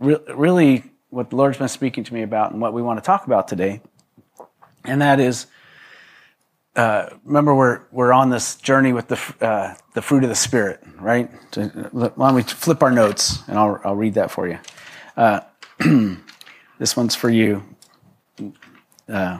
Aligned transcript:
re- 0.00 0.18
really 0.34 0.84
what 1.10 1.30
the 1.30 1.36
Lord's 1.36 1.58
been 1.58 1.68
speaking 1.68 2.04
to 2.04 2.14
me 2.14 2.22
about 2.22 2.52
and 2.52 2.60
what 2.60 2.72
we 2.72 2.82
want 2.82 2.98
to 2.98 3.04
talk 3.04 3.26
about 3.26 3.46
today. 3.46 3.80
And 4.84 5.02
that 5.02 5.20
is, 5.20 5.46
uh, 6.74 7.10
remember 7.24 7.54
we're, 7.54 7.82
we're 7.92 8.12
on 8.12 8.30
this 8.30 8.56
journey 8.56 8.92
with 8.92 9.08
the, 9.08 9.20
uh, 9.40 9.74
the 9.94 10.02
fruit 10.02 10.24
of 10.24 10.30
the 10.30 10.36
Spirit, 10.36 10.82
right? 10.98 11.30
So, 11.52 11.64
why 11.92 12.08
don't 12.08 12.34
we 12.34 12.42
flip 12.42 12.82
our 12.82 12.90
notes 12.90 13.42
and 13.46 13.58
I'll, 13.58 13.80
I'll 13.84 13.96
read 13.96 14.14
that 14.14 14.30
for 14.30 14.48
you. 14.48 14.58
Uh, 15.16 15.40
this 16.78 16.96
one's 16.96 17.14
for 17.14 17.28
you, 17.28 17.62
uh, 19.08 19.38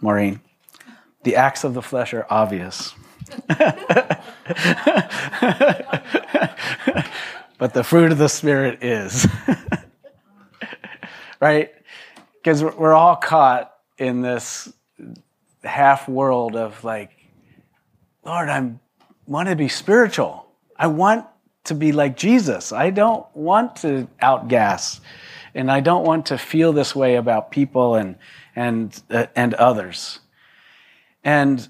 Maureen. 0.00 0.40
The 1.24 1.36
acts 1.36 1.64
of 1.64 1.74
the 1.74 1.82
flesh 1.82 2.14
are 2.14 2.26
obvious. 2.30 2.94
but 7.64 7.72
the 7.72 7.82
fruit 7.82 8.12
of 8.12 8.18
the 8.18 8.28
Spirit 8.28 8.84
is. 8.84 9.26
right? 11.40 11.72
Because 12.34 12.62
we're 12.62 12.92
all 12.92 13.16
caught 13.16 13.72
in 13.96 14.20
this 14.20 14.70
half 15.62 16.06
world 16.06 16.56
of 16.56 16.84
like, 16.84 17.12
Lord, 18.22 18.50
I 18.50 18.70
want 19.26 19.48
to 19.48 19.56
be 19.56 19.68
spiritual. 19.68 20.46
I 20.76 20.88
want 20.88 21.24
to 21.64 21.74
be 21.74 21.92
like 21.92 22.18
Jesus. 22.18 22.70
I 22.70 22.90
don't 22.90 23.26
want 23.34 23.76
to 23.76 24.08
outgas, 24.20 25.00
and 25.54 25.72
I 25.72 25.80
don't 25.80 26.04
want 26.04 26.26
to 26.26 26.36
feel 26.36 26.74
this 26.74 26.94
way 26.94 27.14
about 27.14 27.50
people 27.50 27.94
and 27.94 28.16
and 28.54 29.02
uh, 29.08 29.28
and 29.34 29.54
others. 29.54 30.20
And 31.24 31.66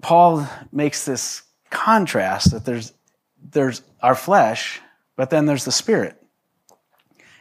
Paul 0.00 0.48
makes 0.72 1.04
this 1.04 1.42
contrast 1.70 2.50
that 2.50 2.64
there's 2.64 2.92
there's 3.52 3.82
our 4.02 4.14
flesh, 4.14 4.80
but 5.16 5.30
then 5.30 5.46
there's 5.46 5.64
the 5.64 5.72
spirit. 5.72 6.22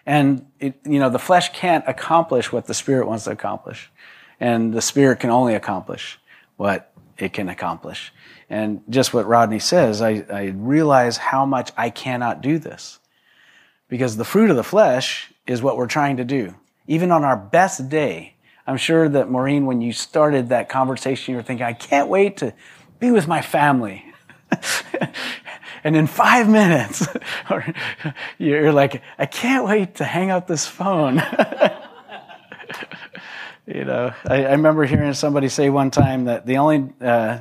And 0.05 0.45
it, 0.59 0.79
you 0.85 0.99
know, 0.99 1.09
the 1.09 1.19
flesh 1.19 1.51
can't 1.53 1.83
accomplish 1.87 2.51
what 2.51 2.65
the 2.65 2.73
spirit 2.73 3.07
wants 3.07 3.25
to 3.25 3.31
accomplish. 3.31 3.91
And 4.39 4.73
the 4.73 4.81
spirit 4.81 5.19
can 5.19 5.29
only 5.29 5.53
accomplish 5.53 6.19
what 6.55 6.93
it 7.17 7.33
can 7.33 7.49
accomplish. 7.49 8.13
And 8.49 8.81
just 8.89 9.13
what 9.13 9.27
Rodney 9.27 9.59
says, 9.59 10.01
I, 10.01 10.25
I 10.31 10.53
realize 10.55 11.17
how 11.17 11.45
much 11.45 11.71
I 11.75 11.89
cannot 11.89 12.41
do 12.41 12.57
this. 12.57 12.99
Because 13.89 14.15
the 14.15 14.25
fruit 14.25 14.49
of 14.49 14.55
the 14.55 14.63
flesh 14.63 15.33
is 15.45 15.61
what 15.61 15.77
we're 15.77 15.87
trying 15.87 16.17
to 16.17 16.23
do. 16.23 16.55
Even 16.87 17.11
on 17.11 17.23
our 17.23 17.35
best 17.37 17.89
day, 17.89 18.35
I'm 18.65 18.77
sure 18.77 19.09
that 19.09 19.29
Maureen, 19.29 19.65
when 19.65 19.81
you 19.81 19.91
started 19.91 20.49
that 20.49 20.69
conversation, 20.69 21.33
you 21.33 21.37
were 21.37 21.43
thinking, 21.43 21.65
I 21.65 21.73
can't 21.73 22.09
wait 22.09 22.37
to 22.37 22.53
be 22.99 23.11
with 23.11 23.27
my 23.27 23.41
family. 23.41 24.05
and 25.83 25.95
in 25.95 26.07
five 26.07 26.49
minutes, 26.49 27.07
you're 28.37 28.73
like, 28.73 29.01
I 29.17 29.25
can't 29.25 29.65
wait 29.65 29.95
to 29.95 30.03
hang 30.03 30.31
up 30.31 30.47
this 30.47 30.67
phone. 30.67 31.15
you 33.67 33.85
know, 33.85 34.13
I, 34.25 34.45
I, 34.45 34.51
remember 34.51 34.85
hearing 34.85 35.13
somebody 35.13 35.49
say 35.49 35.69
one 35.69 35.91
time 35.91 36.25
that 36.25 36.45
the 36.45 36.57
only 36.57 36.93
uh, 37.01 37.39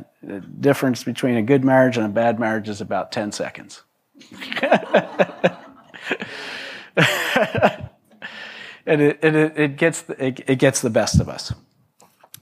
difference 0.61 1.05
between 1.05 1.37
a 1.37 1.43
good 1.43 1.65
marriage 1.65 1.97
and 1.97 2.07
a 2.07 2.11
bad 2.11 2.41
marriage 2.41 2.69
is 2.69 2.81
about 2.81 3.13
10 3.13 3.33
seconds. 3.33 3.83
and 8.87 9.03
it, 9.03 9.19
it, 9.23 9.35
it, 9.35 9.77
gets, 9.77 10.05
it, 10.19 10.41
it, 10.47 10.59
gets 10.59 10.81
the 10.81 10.91
best 10.91 11.21
of 11.21 11.29
us. 11.29 11.53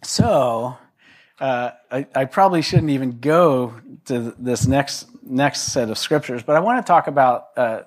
So, 0.03 0.77
uh, 1.41 1.71
I, 1.91 2.07
I, 2.15 2.25
probably 2.27 2.63
shouldn't 2.63 2.91
even 2.91 3.19
go 3.19 3.75
to 4.05 4.35
this 4.39 4.67
next 4.67 5.09
next 5.25 5.73
set 5.73 5.91
of 5.91 5.99
scriptures, 5.99 6.45
but 6.45 6.55
I 6.55 6.61
want 6.61 6.85
to 6.85 6.89
talk 6.89 7.09
about 7.09 7.49
uh, 7.57 7.83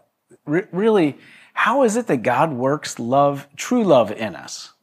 re- 0.45 0.67
really 0.73 1.17
how 1.53 1.83
is 1.83 1.95
it 1.95 2.07
that 2.07 2.23
God 2.23 2.51
works 2.51 2.99
love, 2.99 3.47
true 3.55 3.85
love 3.85 4.11
in 4.11 4.35
us, 4.35 4.73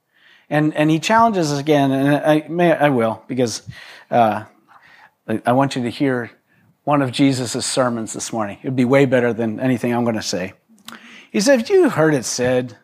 and 0.48 0.75
and 0.75 0.91
He 0.91 0.98
challenges 0.98 1.53
us 1.53 1.61
again, 1.61 1.93
and 1.93 2.17
I 2.17 2.48
may 2.48 2.73
I 2.73 2.89
will 2.89 3.23
because 3.29 3.69
uh, 4.11 4.44
I 5.28 5.53
want 5.53 5.77
you 5.77 5.83
to 5.83 5.91
hear 5.91 6.31
one 6.84 7.03
of 7.03 7.12
Jesus' 7.12 7.67
sermons 7.67 8.15
this 8.15 8.33
morning. 8.33 8.59
It'd 8.62 8.77
be 8.77 8.87
way 8.87 9.05
better 9.05 9.34
than 9.34 9.61
anything 9.61 9.94
I'm 9.94 10.05
going 10.05 10.17
to 10.17 10.22
say. 10.22 10.55
He 11.31 11.41
said, 11.41 11.61
"If 11.61 11.69
you 11.69 11.91
heard 11.91 12.15
it 12.15 12.25
said, 12.25 12.78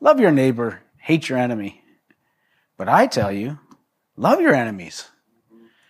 love 0.00 0.18
your 0.18 0.32
neighbor, 0.32 0.80
hate 0.96 1.28
your 1.28 1.38
enemy, 1.38 1.82
but 2.78 2.88
I 2.88 3.06
tell 3.06 3.30
you, 3.30 3.58
love 4.16 4.40
your 4.40 4.54
enemies." 4.54 5.10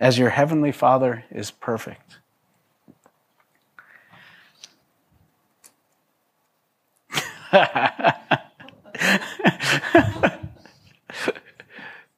as 0.00 0.18
your 0.18 0.30
heavenly 0.30 0.72
Father 0.72 1.24
is 1.30 1.50
perfect. 1.50 2.16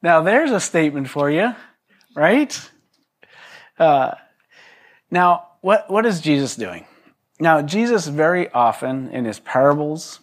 now, 0.01 0.21
there's 0.21 0.51
a 0.51 0.59
statement 0.59 1.09
for 1.09 1.29
you, 1.29 1.53
right? 2.15 2.69
Uh, 3.77 4.11
now, 5.11 5.47
what, 5.61 5.89
what 5.89 6.05
is 6.05 6.21
Jesus 6.21 6.55
doing? 6.55 6.85
Now, 7.39 7.61
Jesus 7.61 8.07
very 8.07 8.49
often 8.51 9.09
in 9.09 9.25
his 9.25 9.39
parables 9.39 10.19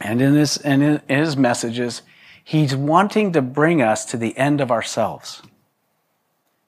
and 0.00 0.22
in 0.22 0.34
his, 0.34 0.56
and 0.56 0.82
in 0.82 1.02
his 1.08 1.36
messages, 1.36 2.02
he's 2.44 2.74
wanting 2.74 3.32
to 3.32 3.42
bring 3.42 3.82
us 3.82 4.04
to 4.06 4.16
the 4.16 4.36
end 4.38 4.60
of 4.60 4.70
ourselves. 4.70 5.42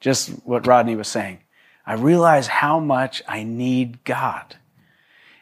Just 0.05 0.29
what 0.45 0.67
Rodney 0.67 0.97
was 0.97 1.09
saying. 1.09 1.39
I 1.87 1.95
realize 1.95 2.47
how 2.47 2.79
much 2.79 3.23
I 3.27 3.43
need 3.43 4.05
God. 4.05 4.55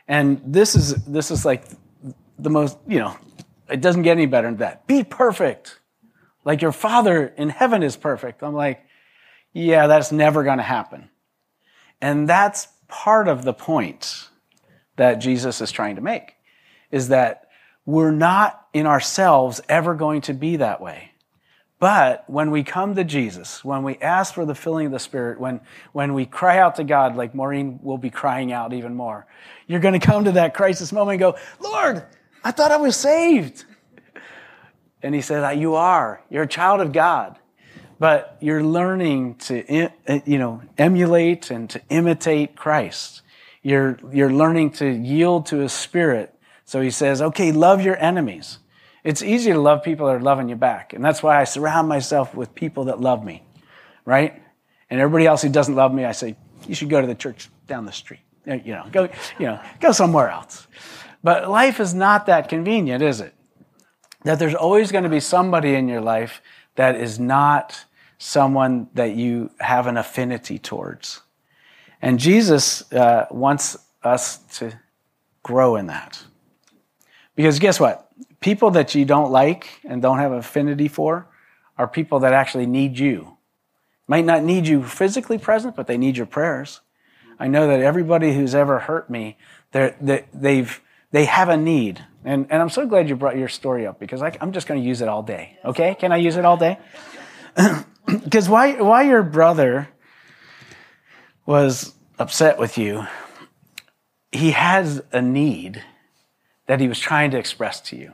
And 0.07 0.41
this 0.47 0.77
is, 0.77 0.95
this 1.05 1.33
is 1.33 1.45
like 1.45 1.65
the 2.39 2.49
most, 2.49 2.79
you 2.87 3.01
know, 3.01 3.17
it 3.69 3.81
doesn't 3.81 4.03
get 4.03 4.13
any 4.13 4.27
better 4.27 4.47
than 4.47 4.59
that. 4.59 4.87
Be 4.87 5.03
perfect. 5.03 5.81
Like 6.45 6.63
your 6.63 6.71
father 6.71 7.27
in 7.37 7.49
heaven 7.49 7.83
is 7.83 7.97
perfect. 7.97 8.45
I'm 8.45 8.55
like, 8.55 8.87
yeah, 9.53 9.89
that's 9.89 10.13
never 10.13 10.45
going 10.45 10.59
to 10.59 10.63
happen. 10.63 11.11
And 12.01 12.29
that's 12.29 12.69
part 12.87 13.27
of 13.27 13.43
the 13.43 13.53
point 13.53 14.29
that 14.95 15.15
Jesus 15.15 15.61
is 15.61 15.73
trying 15.73 15.97
to 15.97 16.03
make 16.03 16.37
is 16.93 17.09
that 17.09 17.49
we're 17.85 18.13
not 18.13 18.69
in 18.73 18.87
ourselves 18.87 19.61
ever 19.69 19.97
going 19.97 20.21
to 20.21 20.35
be 20.35 20.55
that 20.57 20.81
way. 20.81 21.12
But 21.83 22.31
when 22.31 22.53
we 22.53 22.63
come 22.63 22.95
to 22.95 23.03
Jesus, 23.03 23.65
when 23.65 23.83
we 23.83 23.97
ask 23.97 24.35
for 24.35 24.47
the 24.47 24.55
filling 24.55 24.87
of 24.87 24.93
the 24.93 25.01
Spirit, 25.01 25.41
when, 25.41 25.61
when 25.91 26.15
we 26.15 26.27
cry 26.27 26.59
out 26.59 26.77
to 26.77 26.85
God, 26.85 27.17
like 27.17 27.35
Maureen 27.35 27.81
will 27.83 27.99
be 27.99 28.09
crying 28.09 28.53
out 28.53 28.73
even 28.73 28.95
more, 28.95 29.27
you're 29.67 29.81
going 29.81 29.99
to 29.99 30.07
come 30.07 30.27
to 30.27 30.31
that 30.31 30.55
crisis 30.55 30.93
moment 30.93 31.21
and 31.21 31.33
go, 31.33 31.39
Lord, 31.59 32.05
I 32.45 32.53
thought 32.53 32.71
I 32.71 32.77
was 32.77 32.95
saved. 32.95 33.65
And 35.03 35.13
he 35.13 35.21
said, 35.21 35.43
ah, 35.43 35.51
You 35.51 35.75
are. 35.75 36.23
You're 36.31 36.45
a 36.45 36.47
child 36.47 36.81
of 36.81 36.93
God. 36.93 37.37
But 37.99 38.37
you're 38.39 38.63
learning 38.63 39.35
to, 39.47 39.69
eh, 39.69 39.89
eh, 40.07 40.21
you 40.25 40.39
know, 40.39 40.63
emulate 40.79 41.51
and 41.51 41.69
to 41.71 41.81
imitate 41.89 42.55
Christ. 42.55 43.23
You're, 43.61 43.99
you're 44.13 44.33
learning 44.33 44.71
to 44.75 44.89
yield 44.89 45.47
to 45.47 45.57
his 45.57 45.73
spirit. 45.73 46.33
So 46.65 46.81
he 46.81 46.93
says, 46.93 47.21
okay, 47.21 47.51
love 47.51 47.83
your 47.83 47.97
enemies. 47.97 48.59
It's 49.05 49.23
easy 49.23 49.53
to 49.53 49.61
love 49.61 49.83
people 49.83 50.07
that 50.07 50.17
are 50.17 50.21
loving 50.21 50.49
you 50.49 50.57
back. 50.57 50.93
And 50.93 51.05
that's 51.05 51.23
why 51.23 51.41
I 51.41 51.45
surround 51.45 51.89
myself 51.89 52.35
with 52.35 52.55
people 52.55 52.85
that 52.85 53.01
love 53.01 53.25
me, 53.25 53.43
right? 54.05 54.41
And 54.91 55.01
everybody 55.01 55.27
else 55.27 55.43
who 55.43 55.49
doesn't 55.49 55.75
love 55.75 55.93
me, 55.93 56.05
I 56.05 56.13
say, 56.13 56.37
you 56.69 56.75
should 56.75 56.91
go 56.91 57.01
to 57.01 57.07
the 57.07 57.15
church 57.15 57.49
down 57.67 57.87
the 57.87 57.93
street. 57.93 58.21
You 58.47 58.75
know, 58.75 58.87
go, 58.91 59.09
you 59.39 59.47
know, 59.47 59.61
go 59.81 59.93
somewhere 59.93 60.29
else. 60.29 60.67
But 61.23 61.49
life 61.49 61.81
is 61.81 61.95
not 61.95 62.27
that 62.27 62.49
convenient, 62.49 63.03
is 63.03 63.21
it? 63.21 63.35
That 64.25 64.39
there's 64.39 64.55
always 64.55 64.93
going 64.93 65.05
to 65.05 65.11
be 65.11 65.21
somebody 65.21 65.75
in 65.75 65.89
your 65.89 66.01
life 66.01 66.43
that 66.75 66.97
is 66.97 67.19
not 67.19 67.85
someone 68.19 68.89
that 68.95 69.15
you 69.15 69.51
have 69.59 69.87
an 69.87 69.97
affinity 69.97 70.59
towards. 70.59 71.23
And 72.01 72.19
Jesus 72.19 72.91
uh, 72.93 73.27
wants 73.31 73.77
us 74.03 74.39
to 74.59 74.79
grow 75.43 75.77
in 75.77 75.87
that. 75.87 76.23
Because 77.35 77.59
guess 77.59 77.81
what? 77.81 78.12
People 78.43 78.73
that 78.73 78.95
you 78.95 79.05
don't 79.07 79.31
like 79.31 79.81
and 79.85 80.03
don't 80.03 80.19
have 80.19 80.33
affinity 80.33 80.89
for 80.89 81.27
are 81.79 81.89
people 81.89 82.21
that 82.21 82.35
actually 82.35 82.67
need 82.67 82.99
you. 82.99 83.39
Might 84.07 84.27
not 84.27 84.43
need 84.43 84.69
you 84.69 84.85
physically 84.85 85.39
present, 85.39 85.75
but 85.75 85.87
they 85.87 85.97
need 85.97 86.19
your 86.19 86.27
prayers. 86.27 86.81
I 87.39 87.49
know 87.49 87.67
that 87.69 87.81
everybody 87.81 88.35
who's 88.35 88.55
ever 88.55 88.81
hurt 88.81 89.09
me, 89.09 89.39
they 89.71 90.27
they've 90.35 90.81
they 91.13 91.27
have 91.27 91.49
a 91.49 91.57
need. 91.57 92.05
And, 92.25 92.47
and 92.51 92.63
I'm 92.63 92.71
so 92.71 92.87
glad 92.87 93.09
you 93.09 93.17
brought 93.17 93.37
your 93.37 93.49
story 93.49 93.87
up 93.87 93.99
because 93.99 94.23
I, 94.23 94.37
I'm 94.41 94.53
just 94.53 94.67
going 94.67 94.81
to 94.81 94.87
use 94.87 95.01
it 95.01 95.09
all 95.09 95.23
day. 95.23 95.59
Okay? 95.65 95.95
Can 95.95 96.13
I 96.13 96.17
use 96.17 96.37
it 96.37 96.45
all 96.45 96.57
day? 96.57 96.79
Because 98.05 98.49
why, 98.49 98.81
why 98.81 99.03
your 99.03 99.23
brother 99.23 99.89
was 101.47 101.95
upset 102.19 102.59
with 102.59 102.77
you, 102.77 103.07
he 104.33 104.51
has 104.51 105.01
a 105.13 105.23
need 105.23 105.85
that 106.67 106.81
he 106.81 106.89
was 106.89 106.99
trying 106.99 107.31
to 107.31 107.39
express 107.39 107.81
to 107.83 107.97
you. 107.97 108.13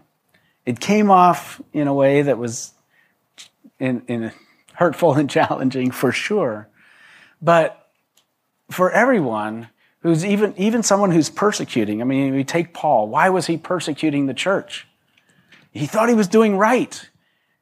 It 0.69 0.81
came 0.81 1.11
off 1.11 1.62
in 1.73 1.88
a 1.88 1.94
way 1.94 2.20
that 2.20 2.37
was 2.37 2.75
in, 3.79 4.03
in 4.06 4.32
hurtful 4.75 5.15
and 5.19 5.31
challenging 5.31 5.91
for 5.91 6.12
sure. 6.12 6.69
But 7.41 7.88
for 8.70 8.91
everyone, 8.91 9.70
who's 10.00 10.26
even, 10.26 10.53
even 10.59 10.82
someone 10.82 11.11
who's 11.11 11.31
persecuting. 11.31 12.03
I 12.03 12.05
mean, 12.05 12.35
we 12.35 12.44
take 12.44 12.75
Paul. 12.75 13.09
Why 13.09 13.31
was 13.31 13.47
he 13.47 13.56
persecuting 13.56 14.26
the 14.26 14.35
church? 14.35 14.87
He 15.70 15.87
thought 15.87 16.11
he 16.11 16.15
was 16.15 16.29
doing 16.29 16.59
right. 16.59 17.09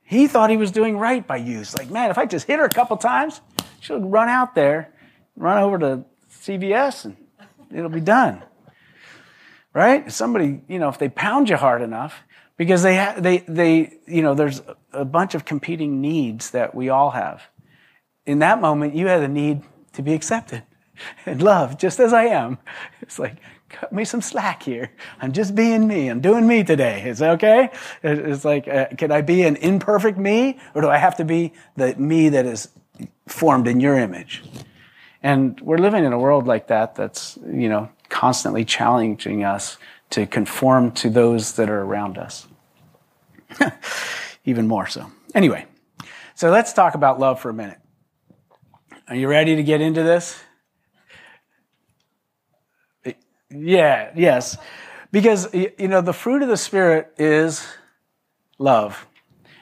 He 0.03 0.26
thought 0.26 0.50
he 0.50 0.56
was 0.56 0.73
doing 0.73 0.99
right 0.99 1.25
by 1.25 1.37
you. 1.37 1.62
Like, 1.79 1.88
man, 1.88 2.11
if 2.11 2.19
I 2.19 2.26
just 2.26 2.49
hit 2.49 2.58
her 2.58 2.64
a 2.64 2.70
couple 2.70 2.97
times, 2.97 3.41
she'll 3.79 4.00
run 4.00 4.29
out 4.29 4.56
there, 4.56 4.93
run 5.37 5.62
over 5.62 5.79
to 5.79 6.05
CVS, 6.32 7.05
and 7.05 7.17
it'll 7.73 7.88
be 7.88 8.00
done. 8.00 8.43
Right? 9.73 10.11
Somebody, 10.11 10.62
you 10.67 10.81
know, 10.81 10.88
if 10.88 10.99
they 10.99 11.08
pound 11.08 11.49
you 11.49 11.56
hard 11.56 11.82
enough, 11.82 12.25
because 12.56 12.82
they, 12.82 12.97
ha- 12.97 13.17
they, 13.19 13.38
they, 13.38 13.99
you 14.06 14.23
know, 14.23 14.35
there's 14.35 14.62
a 14.93 15.05
bunch 15.05 15.35
of 15.35 15.44
competing 15.44 16.00
needs 16.00 16.50
that 16.50 16.75
we 16.75 16.88
all 16.88 17.11
have. 17.11 17.43
In 18.25 18.41
that 18.41 18.61
moment, 18.61 18.94
you 18.94 19.06
had 19.06 19.23
a 19.23 19.29
need 19.29 19.62
to 19.93 20.03
be 20.03 20.14
accepted 20.14 20.62
and 21.26 21.43
loved, 21.43 21.79
just 21.79 22.00
as 22.00 22.12
I 22.12 22.25
am. 22.25 22.58
It's 23.03 23.19
like, 23.19 23.37
cut 23.69 23.93
me 23.93 24.05
some 24.05 24.23
slack 24.23 24.62
here. 24.62 24.91
I'm 25.20 25.32
just 25.32 25.55
being 25.55 25.87
me. 25.87 26.08
I'm 26.08 26.20
doing 26.20 26.47
me 26.47 26.64
today. 26.64 27.08
Is 27.08 27.19
that 27.19 27.35
okay? 27.35 27.70
It's 28.03 28.44
like, 28.44 28.69
uh, 28.69 28.87
can 28.97 29.12
I 29.12 29.20
be 29.20 29.43
an 29.43 29.56
imperfect 29.56 30.19
me 30.19 30.58
or 30.75 30.82
do 30.82 30.88
I 30.88 30.97
have 30.97 31.17
to 31.17 31.25
be 31.25 31.53
the 31.76 31.94
me 31.97 32.31
that 32.31 32.47
is 32.47 32.69
formed 33.26 33.67
in 33.67 33.81
your 33.81 33.99
image? 33.99 34.43
And 35.23 35.61
we're 35.61 35.79
living 35.79 36.05
in 36.05 36.12
a 36.12 36.19
world 36.19 36.47
like 36.47 36.69
that 36.69 36.94
that's, 36.94 37.38
you 37.47 37.69
know, 37.69 37.91
constantly 38.08 38.64
challenging 38.64 39.44
us 39.44 39.76
to 40.11 40.26
conform 40.26 40.93
to 40.93 41.11
those 41.11 41.55
that 41.55 41.69
are 41.69 41.82
around 41.82 42.19
us. 42.19 42.47
Even 44.44 44.67
more 44.67 44.87
so. 44.87 45.11
Anyway, 45.35 45.67
so 46.35 46.50
let's 46.50 46.73
talk 46.73 46.94
about 46.94 47.19
love 47.19 47.41
for 47.41 47.50
a 47.50 47.55
minute. 47.55 47.79
Are 49.08 49.17
you 49.17 49.29
ready 49.29 49.56
to 49.56 49.62
get 49.62 49.81
into 49.81 50.03
this? 50.03 50.41
Yeah, 53.50 54.11
yes. 54.17 54.58
Because, 55.12 55.53
you 55.55 55.88
know, 55.88 56.00
the 56.00 56.12
fruit 56.12 56.43
of 56.43 56.49
the 56.49 56.56
Spirit 56.56 57.12
is 57.17 57.67
love. 58.58 59.06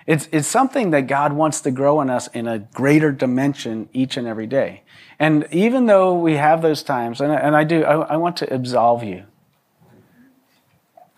It's, 0.07 0.29
it's 0.33 0.49
something 0.49 0.91
that 0.91 1.07
God 1.07 1.33
wants 1.33 1.61
to 1.63 1.71
grow 1.71 2.01
in 2.01 2.11
us 2.11 2.29
in 2.29 2.47
a 2.47 2.59
greater 2.59 3.13
dimension 3.13 3.89
each 3.93 4.17
and 4.17 4.27
every 4.27 4.47
day. 4.47 4.83
And 5.19 5.47
even 5.51 5.87
though 5.87 6.15
we 6.15 6.35
have 6.37 6.61
those 6.61 6.83
times, 6.83 7.21
and 7.21 7.33
I, 7.33 7.37
and 7.37 7.57
I 7.57 7.65
do, 7.65 7.85
I, 7.85 8.15
I 8.15 8.17
want 8.17 8.37
to 8.39 8.53
absolve 8.53 9.05
you 9.05 9.25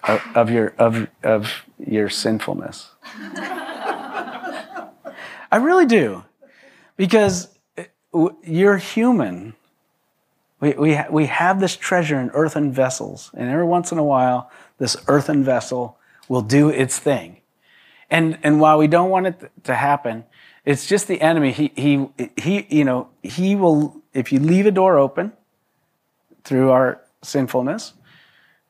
of, 0.05 0.23
of, 0.35 0.51
your, 0.51 0.75
of, 0.79 1.09
of 1.23 1.65
your 1.79 2.09
sinfulness. 2.09 2.91
I 5.51 5.59
really 5.61 5.87
do. 5.87 6.25
Because 6.97 7.49
you're 8.43 8.79
human 8.79 9.55
we, 10.61 10.73
we, 10.73 10.99
we 11.11 11.27
have 11.27 11.61
this 11.61 11.77
treasure 11.77 12.19
in 12.19 12.31
earthen 12.31 12.73
vessels, 12.73 13.31
and 13.35 13.51
every 13.51 13.67
once 13.67 13.93
in 13.93 13.99
a 13.99 14.05
while, 14.05 14.51
this 14.79 14.97
earthen 15.07 15.45
vessel 15.45 15.99
will 16.29 16.43
do 16.43 16.71
its 16.71 16.99
thing. 16.99 17.39
And, 18.11 18.39
and 18.43 18.61
while 18.61 18.79
we 18.79 18.87
don't 18.87 19.11
want 19.11 19.27
it 19.27 19.53
to 19.65 19.75
happen, 19.75 20.25
it's 20.65 20.87
just 20.87 21.09
the 21.09 21.21
enemy. 21.21 21.53
He, 21.53 21.73
he, 21.77 22.09
he, 22.37 22.67
you 22.71 22.85
know, 22.85 23.09
he 23.23 23.55
will, 23.55 24.03
if 24.15 24.33
you 24.33 24.39
leave 24.41 24.67
a 24.67 24.71
door 24.71 24.99
open 24.99 25.33
through 26.45 26.71
our 26.71 27.03
sinfulness, 27.23 27.93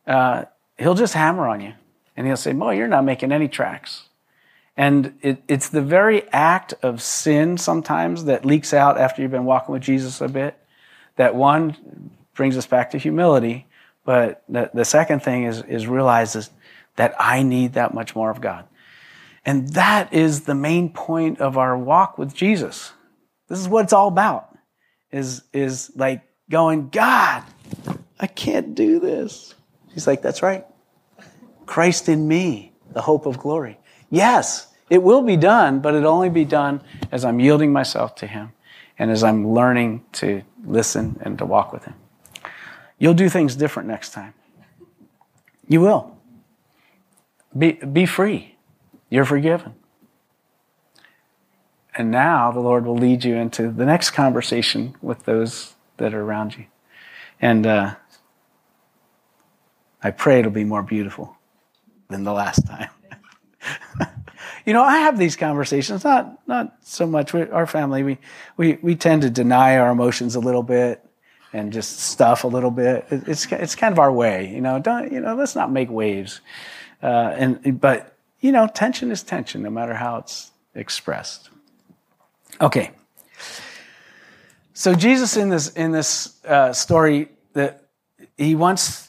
uh, 0.07 0.45
he'll 0.79 0.95
just 0.95 1.15
hammer 1.15 1.49
on 1.49 1.61
you. 1.61 1.75
And 2.17 2.27
he'll 2.27 2.37
say, 2.37 2.53
Boy, 2.53 2.77
you're 2.77 2.89
not 2.89 3.05
making 3.05 3.33
any 3.33 3.49
tracks. 3.49 4.09
And 4.77 5.15
it, 5.23 5.43
it's 5.49 5.69
the 5.69 5.83
very 5.83 6.29
act 6.33 6.75
of 6.83 7.01
sin 7.01 7.57
sometimes 7.57 8.25
that 8.25 8.45
leaks 8.45 8.75
out 8.75 8.99
after 8.99 9.23
you've 9.23 9.31
been 9.31 9.47
walking 9.47 9.73
with 9.73 9.83
Jesus 9.83 10.21
a 10.21 10.29
bit 10.29 10.59
that 11.17 11.35
one 11.35 12.11
brings 12.35 12.57
us 12.57 12.67
back 12.67 12.91
to 12.91 12.99
humility, 12.99 13.67
but 14.05 14.45
the, 14.49 14.71
the 14.73 14.85
second 14.85 15.21
thing 15.21 15.45
is, 15.45 15.63
is 15.63 15.87
realizes 15.87 16.51
that 16.97 17.15
I 17.19 17.43
need 17.43 17.73
that 17.73 17.95
much 17.95 18.15
more 18.15 18.31
of 18.31 18.41
God. 18.41 18.67
And 19.45 19.69
that 19.71 20.13
is 20.13 20.43
the 20.43 20.55
main 20.55 20.91
point 20.91 21.41
of 21.41 21.57
our 21.57 21.77
walk 21.77 22.19
with 22.19 22.35
Jesus. 22.35 22.93
This 23.49 23.59
is 23.59 23.69
what 23.69 23.85
it's 23.85 23.93
all 23.93 24.09
about. 24.09 24.57
Is, 25.11 25.43
is 25.53 25.91
like 25.95 26.23
going, 26.51 26.91
God, 26.91 27.43
I 28.19 28.27
can't 28.27 28.75
do 28.75 28.99
this. 29.01 29.55
He's 29.97 30.07
like, 30.07 30.21
that's 30.21 30.43
right. 30.43 30.67
Christ 31.65 32.11
in 32.11 32.29
me, 32.29 32.75
the 32.93 33.01
hope 33.01 33.25
of 33.25 33.39
glory. 33.39 33.79
Yes, 34.11 34.67
it 34.91 35.03
will 35.03 35.23
be 35.23 35.39
done, 35.39 35.81
but 35.81 35.95
it'll 35.95 36.13
only 36.13 36.29
be 36.29 36.45
done 36.45 36.83
as 37.11 37.25
I'm 37.25 37.41
yielding 37.41 37.73
myself 37.73 38.15
to 38.17 38.27
Him 38.27 38.53
and 38.99 39.11
as 39.11 39.25
I'm 39.25 39.55
learning 39.55 40.05
to 40.13 40.43
listen 40.67 41.19
and 41.23 41.39
to 41.39 41.47
walk 41.47 41.73
with 41.73 41.87
Him. 41.87 41.95
You'll 42.99 43.15
do 43.15 43.31
things 43.31 43.57
different 43.57 43.89
next 43.89 44.11
time. 44.11 44.35
You 45.67 45.81
will. 45.81 46.19
Be, 47.57 47.73
be 47.73 48.05
free. 48.05 48.57
You're 49.09 49.25
forgiven. 49.25 49.77
And 51.95 52.11
now 52.11 52.53
the 52.53 52.61
Lord 52.61 52.85
will 52.85 52.99
lead 52.99 53.25
you 53.25 53.35
into 53.37 53.71
the 53.71 53.87
next 53.87 54.11
conversation 54.11 54.95
with 55.01 55.25
those 55.25 55.73
that 55.97 56.13
are 56.13 56.21
around 56.21 56.59
you. 56.59 56.67
And 57.41 57.67
uh, 57.67 57.95
I 60.07 60.13
pray 60.13 60.39
it'll 60.39 60.53
be 60.53 60.63
more 60.63 60.85
beautiful 60.85 61.37
than 62.11 62.23
the 62.23 62.33
last 62.33 62.65
time. 62.65 62.91
you 64.65 64.73
know, 64.73 64.85
I 64.85 64.99
have 64.99 65.19
these 65.19 65.35
conversations, 65.35 66.05
not, 66.05 66.47
not 66.47 66.77
so 66.83 67.09
much 67.09 67.33
with 67.33 67.53
our 67.53 67.67
family. 67.67 68.05
We, 68.05 68.19
we, 68.57 68.79
we 68.83 68.95
tend 68.95 69.23
to 69.23 69.31
deny 69.31 69.79
our 69.79 69.91
emotions 69.91 70.37
a 70.37 70.39
little 70.39 70.63
bit 70.63 71.05
and 71.53 71.73
just 71.73 71.99
stuff 71.99 72.45
a 72.45 72.47
little 72.47 72.71
bit. 72.71 73.05
It's, 73.11 73.51
it's 73.51 73.75
kind 73.75 73.91
of 73.91 73.99
our 73.99 74.13
way, 74.13 74.49
you 74.55 74.61
know, 74.61 74.79
don't, 74.79 75.13
you 75.13 75.19
know, 75.19 75.35
let's 75.35 75.57
not 75.57 75.73
make 75.73 75.91
waves. 75.91 76.41
Uh, 77.03 77.35
and, 77.35 77.81
but, 77.81 78.17
you 78.39 78.53
know, 78.53 78.69
tension 78.69 79.11
is 79.11 79.25
tension, 79.25 79.61
no 79.61 79.71
matter 79.71 79.95
how 79.95 80.19
it's 80.19 80.53
expressed. 80.77 81.51
Okay. 82.61 82.93
So 84.73 84.95
Jesus 84.95 85.37
in 85.37 85.49
this, 85.49 85.71
in 85.71 85.91
this 85.91 86.41
uh, 86.45 86.73
story 86.73 87.29
that 87.55 87.83
he 88.39 88.55
wants 88.55 89.07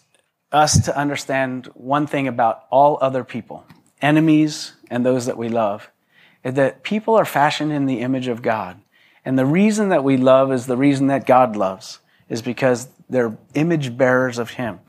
us 0.52 0.86
to 0.86 0.98
understand 0.98 1.68
one 1.74 2.08
thing 2.08 2.28
about 2.28 2.66
all 2.70 2.98
other 3.02 3.24
people 3.24 3.66
enemies, 4.02 4.74
and 4.90 5.06
those 5.06 5.26
that 5.26 5.38
we 5.38 5.50
love. 5.50 5.90
is 6.44 6.54
That 6.54 6.84
people 6.84 7.16
are 7.16 7.26
fashioned 7.26 7.72
in 7.72 7.86
the 7.86 8.02
image 8.02 8.28
of 8.28 8.42
God. 8.42 8.80
And 9.26 9.38
the 9.38 9.46
reason 9.46 9.90
that 9.90 10.04
we 10.04 10.18
love 10.18 10.52
is 10.52 10.68
the 10.68 10.78
reason 10.78 11.08
that 11.08 11.26
God 11.26 11.56
loves, 11.56 12.00
is 12.30 12.42
because 12.42 12.88
they're 13.10 13.38
image 13.54 13.98
bearers 13.98 14.38
of 14.38 14.52
Him. 14.52 14.80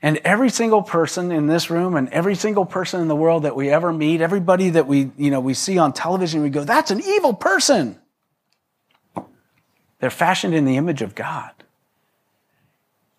And 0.00 0.18
every 0.18 0.48
single 0.48 0.82
person 0.82 1.32
in 1.32 1.48
this 1.48 1.70
room 1.70 1.96
and 1.96 2.08
every 2.10 2.36
single 2.36 2.64
person 2.64 3.00
in 3.00 3.08
the 3.08 3.16
world 3.16 3.42
that 3.42 3.56
we 3.56 3.68
ever 3.68 3.92
meet, 3.92 4.20
everybody 4.20 4.70
that 4.70 4.86
we, 4.86 5.10
you 5.16 5.30
know, 5.30 5.40
we 5.40 5.54
see 5.54 5.76
on 5.76 5.92
television, 5.92 6.42
we 6.42 6.50
go, 6.50 6.62
that's 6.62 6.92
an 6.92 7.02
evil 7.02 7.34
person. 7.34 7.98
They're 9.98 10.10
fashioned 10.10 10.54
in 10.54 10.64
the 10.64 10.76
image 10.76 11.02
of 11.02 11.16
God. 11.16 11.50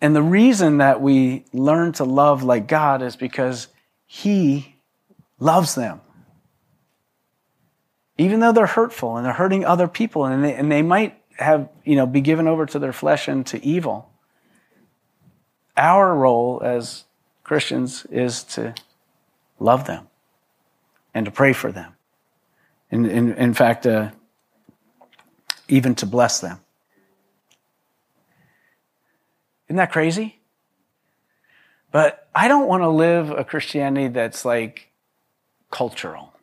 And 0.00 0.16
the 0.16 0.22
reason 0.22 0.78
that 0.78 1.00
we 1.00 1.44
learn 1.52 1.92
to 1.92 2.04
love 2.04 2.42
like 2.42 2.66
God 2.66 3.02
is 3.02 3.16
because 3.16 3.68
He 4.06 4.76
loves 5.38 5.74
them. 5.74 6.00
Even 8.16 8.40
though 8.40 8.52
they're 8.52 8.66
hurtful 8.66 9.16
and 9.16 9.26
they're 9.26 9.32
hurting 9.32 9.64
other 9.64 9.88
people 9.88 10.24
and 10.24 10.44
they, 10.44 10.54
and 10.54 10.70
they 10.70 10.82
might 10.82 11.20
have, 11.36 11.68
you 11.84 11.96
know, 11.96 12.06
be 12.06 12.20
given 12.20 12.46
over 12.46 12.66
to 12.66 12.78
their 12.78 12.92
flesh 12.92 13.28
and 13.28 13.46
to 13.46 13.64
evil. 13.64 14.10
Our 15.76 16.14
role 16.14 16.60
as 16.62 17.04
Christians 17.44 18.04
is 18.06 18.44
to 18.44 18.74
love 19.58 19.86
them 19.86 20.08
and 21.14 21.24
to 21.26 21.32
pray 21.32 21.52
for 21.52 21.72
them. 21.72 21.94
In, 22.90 23.06
in, 23.06 23.32
in 23.34 23.54
fact, 23.54 23.86
uh, 23.86 24.10
even 25.68 25.94
to 25.96 26.06
bless 26.06 26.40
them. 26.40 26.60
Isn't 29.70 29.76
that 29.76 29.92
crazy? 29.92 30.40
But 31.92 32.28
I 32.34 32.48
don't 32.48 32.66
want 32.66 32.82
to 32.82 32.88
live 32.88 33.30
a 33.30 33.44
Christianity 33.44 34.08
that's 34.08 34.44
like 34.44 34.90
cultural. 35.70 36.34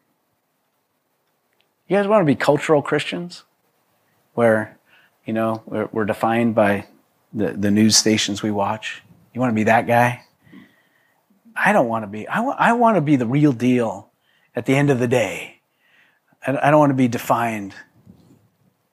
You 1.89 1.98
guys 1.98 2.07
want 2.07 2.22
to 2.22 2.25
be 2.25 2.38
cultural 2.38 2.81
Christians? 2.81 3.43
Where, 4.34 4.79
you 5.25 5.34
know, 5.34 5.62
we're, 5.65 5.89
we're 5.91 6.05
defined 6.05 6.55
by 6.55 6.88
the, 7.34 7.51
the 7.51 7.69
news 7.69 7.98
stations 7.98 8.41
we 8.41 8.50
watch? 8.50 9.03
You 9.34 9.41
want 9.41 9.51
to 9.51 9.55
be 9.55 9.65
that 9.65 9.88
guy? 9.88 10.24
I 11.53 11.74
don't 11.74 11.89
want 11.89 12.03
to 12.03 12.07
be. 12.07 12.29
I 12.29 12.41
I 12.41 12.74
want 12.74 12.96
to 12.96 13.01
be 13.01 13.17
the 13.17 13.25
real 13.25 13.51
deal 13.51 14.10
at 14.55 14.65
the 14.65 14.75
end 14.75 14.89
of 14.89 15.00
the 15.00 15.07
day. 15.07 15.60
I 16.46 16.72
don't 16.72 16.79
want 16.79 16.91
to 16.91 16.96
be 16.96 17.10
defined 17.10 17.75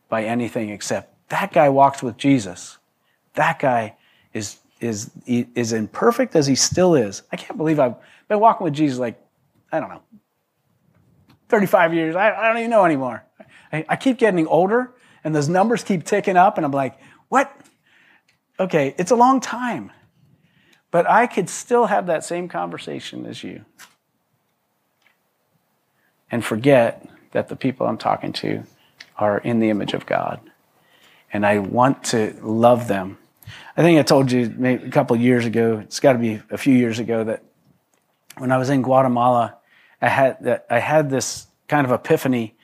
by 0.08 0.24
anything 0.24 0.70
except 0.70 1.28
that 1.28 1.52
guy 1.52 1.68
walks 1.68 2.02
with 2.02 2.16
Jesus. 2.16 2.78
That 3.34 3.60
guy 3.60 3.94
is, 4.34 4.58
is, 4.80 5.10
is 5.26 5.72
imperfect 5.72 6.36
as 6.36 6.46
he 6.46 6.54
still 6.54 6.94
is. 6.94 7.22
I 7.32 7.36
can't 7.36 7.56
believe 7.56 7.80
I've 7.80 7.94
been 8.28 8.40
walking 8.40 8.64
with 8.64 8.74
Jesus 8.74 8.98
like, 8.98 9.18
I 9.72 9.80
don't 9.80 9.88
know, 9.88 10.02
35 11.48 11.94
years. 11.94 12.16
I, 12.16 12.34
I 12.34 12.48
don't 12.48 12.58
even 12.58 12.70
know 12.70 12.84
anymore. 12.84 13.24
I, 13.72 13.86
I 13.88 13.96
keep 13.96 14.18
getting 14.18 14.46
older 14.46 14.92
and 15.24 15.34
those 15.34 15.48
numbers 15.48 15.82
keep 15.82 16.04
ticking 16.04 16.36
up 16.36 16.58
and 16.58 16.66
I'm 16.66 16.72
like, 16.72 16.98
what? 17.28 17.54
Okay, 18.60 18.94
it's 18.98 19.10
a 19.10 19.16
long 19.16 19.40
time. 19.40 19.90
But 20.90 21.08
I 21.08 21.26
could 21.26 21.48
still 21.48 21.86
have 21.86 22.06
that 22.06 22.24
same 22.24 22.48
conversation 22.48 23.26
as 23.26 23.42
you 23.42 23.64
and 26.30 26.44
forget 26.44 27.08
that 27.32 27.48
the 27.48 27.56
people 27.56 27.86
I'm 27.86 27.98
talking 27.98 28.32
to 28.34 28.64
are 29.16 29.38
in 29.38 29.60
the 29.60 29.70
image 29.70 29.92
of 29.92 30.06
God. 30.06 30.40
And 31.32 31.44
I 31.44 31.58
want 31.58 32.04
to 32.04 32.36
love 32.42 32.88
them. 32.88 33.18
I 33.76 33.82
think 33.82 33.98
I 33.98 34.02
told 34.02 34.30
you 34.30 34.54
maybe 34.56 34.84
a 34.84 34.90
couple 34.90 35.16
years 35.16 35.46
ago, 35.46 35.78
it's 35.78 36.00
got 36.00 36.12
to 36.12 36.18
be 36.18 36.40
a 36.50 36.58
few 36.58 36.74
years 36.74 36.98
ago, 36.98 37.24
that 37.24 37.42
when 38.38 38.52
I 38.52 38.58
was 38.58 38.70
in 38.70 38.82
Guatemala, 38.82 39.56
I 40.00 40.08
had, 40.08 40.62
I 40.70 40.78
had 40.78 41.10
this 41.10 41.46
kind 41.66 41.84
of 41.84 41.92
epiphany 41.92 42.54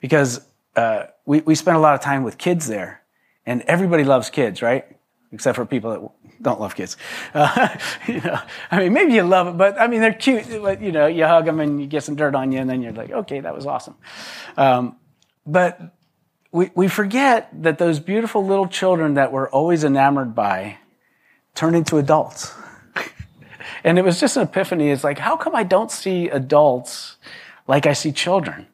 because 0.00 0.46
uh, 0.76 1.04
we, 1.24 1.40
we 1.40 1.54
spent 1.54 1.76
a 1.76 1.80
lot 1.80 1.94
of 1.94 2.00
time 2.00 2.22
with 2.22 2.38
kids 2.38 2.66
there. 2.66 3.02
And 3.46 3.62
everybody 3.62 4.04
loves 4.04 4.30
kids, 4.30 4.62
right? 4.62 4.84
Except 5.32 5.56
for 5.56 5.66
people 5.66 5.90
that 5.90 6.42
don't 6.42 6.60
love 6.60 6.74
kids. 6.74 6.96
Uh, 7.34 7.76
you 8.06 8.20
know, 8.20 8.38
I 8.70 8.78
mean, 8.78 8.92
maybe 8.92 9.12
you 9.12 9.22
love 9.22 9.48
it, 9.48 9.56
but 9.56 9.80
I 9.80 9.88
mean, 9.88 10.00
they're 10.00 10.14
cute. 10.14 10.46
But, 10.62 10.80
you 10.80 10.92
know, 10.92 11.06
you 11.06 11.24
hug 11.26 11.46
them 11.46 11.58
and 11.58 11.80
you 11.80 11.86
get 11.86 12.04
some 12.04 12.14
dirt 12.14 12.34
on 12.34 12.52
you, 12.52 12.60
and 12.60 12.70
then 12.70 12.80
you're 12.80 12.92
like, 12.92 13.10
okay, 13.10 13.40
that 13.40 13.54
was 13.54 13.66
awesome. 13.66 13.96
Um, 14.56 14.96
but 15.46 15.80
we, 16.54 16.70
we 16.76 16.86
forget 16.86 17.48
that 17.64 17.78
those 17.78 17.98
beautiful 17.98 18.46
little 18.46 18.68
children 18.68 19.14
that 19.14 19.32
we're 19.32 19.50
always 19.50 19.82
enamored 19.82 20.36
by 20.36 20.78
turn 21.56 21.74
into 21.74 21.98
adults. 21.98 22.54
and 23.84 23.98
it 23.98 24.04
was 24.04 24.20
just 24.20 24.36
an 24.36 24.44
epiphany. 24.44 24.90
It's 24.90 25.02
like, 25.02 25.18
how 25.18 25.36
come 25.36 25.56
I 25.56 25.64
don't 25.64 25.90
see 25.90 26.28
adults 26.28 27.16
like 27.66 27.86
I 27.86 27.92
see 27.92 28.12
children? 28.12 28.68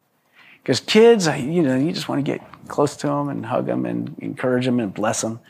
Because 0.62 0.80
kids, 0.80 1.26
you 1.26 1.62
know, 1.62 1.74
you 1.74 1.90
just 1.92 2.06
want 2.06 2.22
to 2.22 2.30
get 2.30 2.42
close 2.68 2.96
to 2.96 3.06
them 3.06 3.30
and 3.30 3.46
hug 3.46 3.64
them 3.64 3.86
and 3.86 4.14
encourage 4.18 4.66
them 4.66 4.78
and 4.78 4.92
bless 4.92 5.22
them. 5.22 5.40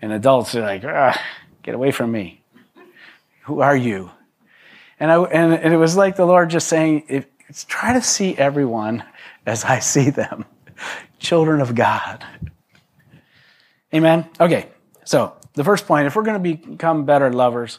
And 0.00 0.12
adults 0.12 0.54
are 0.54 0.62
like, 0.62 0.80
get 1.62 1.74
away 1.74 1.90
from 1.90 2.10
me. 2.10 2.40
Who 3.42 3.60
are 3.60 3.76
you? 3.76 4.10
And, 4.98 5.12
I, 5.12 5.22
and, 5.24 5.52
and 5.52 5.74
it 5.74 5.76
was 5.76 5.94
like 5.94 6.16
the 6.16 6.24
Lord 6.24 6.48
just 6.48 6.68
saying, 6.68 7.04
if, 7.08 7.26
try 7.66 7.92
to 7.92 8.00
see 8.00 8.34
everyone 8.34 9.04
as 9.44 9.62
I 9.62 9.80
see 9.80 10.08
them 10.08 10.46
children 11.18 11.60
of 11.60 11.74
God. 11.74 12.24
Amen? 13.94 14.28
Okay, 14.40 14.68
so 15.04 15.36
the 15.54 15.64
first 15.64 15.86
point, 15.86 16.06
if 16.06 16.16
we're 16.16 16.22
going 16.22 16.42
to 16.42 16.56
become 16.66 17.04
better 17.04 17.32
lovers, 17.32 17.78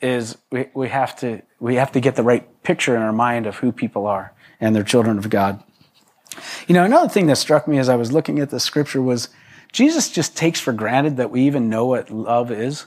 is 0.00 0.36
we, 0.50 0.66
we, 0.74 0.88
have 0.88 1.16
to, 1.16 1.42
we 1.60 1.76
have 1.76 1.92
to 1.92 2.00
get 2.00 2.16
the 2.16 2.22
right 2.22 2.62
picture 2.62 2.96
in 2.96 3.02
our 3.02 3.12
mind 3.12 3.46
of 3.46 3.56
who 3.56 3.70
people 3.70 4.06
are 4.06 4.32
and 4.60 4.74
they're 4.74 4.82
children 4.82 5.18
of 5.18 5.30
God. 5.30 5.62
You 6.66 6.74
know, 6.74 6.84
another 6.84 7.08
thing 7.08 7.26
that 7.26 7.36
struck 7.36 7.68
me 7.68 7.78
as 7.78 7.88
I 7.88 7.96
was 7.96 8.12
looking 8.12 8.38
at 8.38 8.50
the 8.50 8.58
scripture 8.58 9.02
was 9.02 9.28
Jesus 9.72 10.10
just 10.10 10.36
takes 10.36 10.60
for 10.60 10.72
granted 10.72 11.16
that 11.18 11.30
we 11.30 11.42
even 11.42 11.68
know 11.68 11.86
what 11.86 12.10
love 12.10 12.50
is. 12.50 12.86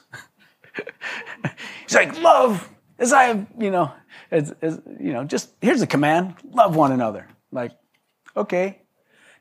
He's 1.86 1.96
like, 1.96 2.20
love 2.22 2.70
as 2.98 3.14
I 3.14 3.24
have, 3.26 3.48
you 3.60 3.72
know, 3.72 3.92
as, 4.32 4.54
as, 4.62 4.82
you 5.00 5.14
know, 5.14 5.24
just 5.24 5.50
here's 5.62 5.82
a 5.82 5.88
command: 5.88 6.36
love 6.52 6.76
one 6.76 6.92
another. 6.92 7.28
Like, 7.52 7.72
okay. 8.36 8.82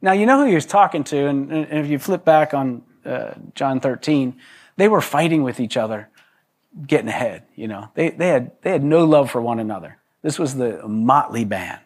Now 0.05 0.13
you 0.13 0.27
know 0.27 0.41
who 0.41 0.45
he 0.45 0.55
was 0.55 0.67
talking 0.67 1.03
to, 1.05 1.27
and, 1.29 1.51
and 1.51 1.79
if 1.83 1.91
you 1.91 1.99
flip 1.99 2.27
back 2.27 2.53
on 2.53 2.83
uh, 3.07 3.33
John 3.55 3.81
13, 3.81 4.37
they 4.77 4.87
were 4.87 5.01
fighting 5.01 5.43
with 5.43 5.61
each 5.61 5.79
other, 5.79 6.11
getting 6.87 7.09
ahead. 7.09 7.45
You 7.57 7.69
know, 7.69 7.89
they 7.95 8.11
they 8.11 8.29
had 8.29 8.53
they 8.61 8.71
had 8.71 8.85
no 8.85 9.07
love 9.07 9.31
for 9.31 9.41
one 9.41 9.59
another. 9.59 9.97
This 10.21 10.39
was 10.39 10.57
the 10.57 10.87
motley 10.87 11.47
band. 11.47 11.81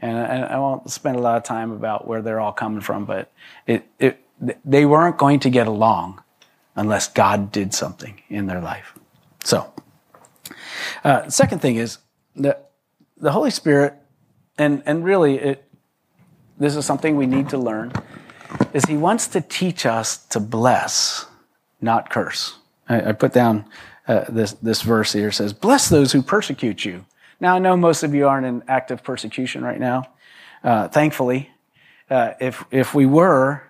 And 0.00 0.16
I, 0.16 0.54
I 0.54 0.58
won't 0.58 0.88
spend 0.88 1.16
a 1.16 1.20
lot 1.20 1.36
of 1.36 1.42
time 1.42 1.72
about 1.72 2.06
where 2.06 2.22
they're 2.22 2.38
all 2.38 2.52
coming 2.52 2.80
from, 2.80 3.04
but 3.04 3.32
it, 3.66 3.88
it, 3.98 4.24
they 4.64 4.86
weren't 4.86 5.18
going 5.18 5.40
to 5.40 5.50
get 5.50 5.66
along 5.66 6.22
unless 6.76 7.08
God 7.08 7.50
did 7.50 7.74
something 7.74 8.22
in 8.28 8.46
their 8.46 8.60
life. 8.60 8.96
So, 9.42 9.72
uh, 11.02 11.28
second 11.28 11.60
thing 11.60 11.74
is 11.74 11.98
that 12.36 12.70
the 13.16 13.32
Holy 13.32 13.50
Spirit, 13.50 13.94
and, 14.56 14.84
and 14.86 15.04
really 15.04 15.38
it, 15.38 15.67
this 16.58 16.76
is 16.76 16.84
something 16.84 17.16
we 17.16 17.26
need 17.26 17.48
to 17.50 17.58
learn, 17.58 17.92
is 18.72 18.84
He 18.84 18.96
wants 18.96 19.28
to 19.28 19.40
teach 19.40 19.86
us 19.86 20.18
to 20.26 20.40
bless, 20.40 21.26
not 21.80 22.10
curse. 22.10 22.58
I, 22.88 23.10
I 23.10 23.12
put 23.12 23.32
down 23.32 23.64
uh, 24.06 24.24
this, 24.28 24.52
this 24.54 24.82
verse 24.82 25.12
here 25.12 25.30
says, 25.30 25.52
Bless 25.52 25.88
those 25.88 26.12
who 26.12 26.22
persecute 26.22 26.84
you. 26.84 27.04
Now, 27.40 27.54
I 27.54 27.58
know 27.58 27.76
most 27.76 28.02
of 28.02 28.14
you 28.14 28.26
aren't 28.26 28.46
in 28.46 28.64
active 28.66 29.04
persecution 29.04 29.62
right 29.62 29.78
now, 29.78 30.08
uh, 30.64 30.88
thankfully. 30.88 31.50
Uh, 32.10 32.32
if, 32.40 32.64
if 32.70 32.94
we 32.94 33.04
were, 33.04 33.62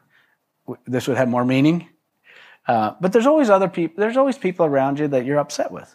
this 0.86 1.08
would 1.08 1.16
have 1.16 1.28
more 1.28 1.44
meaning. 1.44 1.88
Uh, 2.66 2.94
but 3.00 3.12
there's 3.12 3.26
always 3.26 3.50
other 3.50 3.68
people, 3.68 3.96
there's 3.98 4.16
always 4.16 4.38
people 4.38 4.64
around 4.64 4.98
you 4.98 5.08
that 5.08 5.24
you're 5.24 5.38
upset 5.38 5.72
with, 5.72 5.94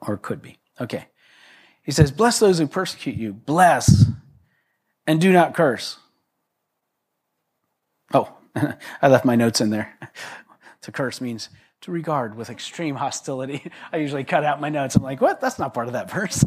or 0.00 0.16
could 0.16 0.42
be. 0.42 0.58
Okay. 0.80 1.06
He 1.82 1.92
says, 1.92 2.10
Bless 2.10 2.38
those 2.38 2.58
who 2.58 2.66
persecute 2.66 3.16
you, 3.16 3.32
bless, 3.32 4.06
and 5.08 5.20
do 5.20 5.32
not 5.32 5.54
curse. 5.54 5.96
Oh, 8.12 8.30
I 9.02 9.08
left 9.08 9.24
my 9.24 9.34
notes 9.34 9.60
in 9.60 9.70
there. 9.70 9.98
to 10.82 10.92
curse 10.92 11.20
means 11.20 11.48
to 11.80 11.90
regard 11.90 12.36
with 12.36 12.50
extreme 12.50 12.94
hostility. 12.94 13.72
I 13.92 13.96
usually 13.96 14.22
cut 14.22 14.44
out 14.44 14.60
my 14.60 14.68
notes. 14.68 14.94
I'm 14.94 15.02
like, 15.02 15.20
what? 15.20 15.40
That's 15.40 15.58
not 15.58 15.72
part 15.72 15.86
of 15.86 15.94
that 15.94 16.10
verse. 16.10 16.44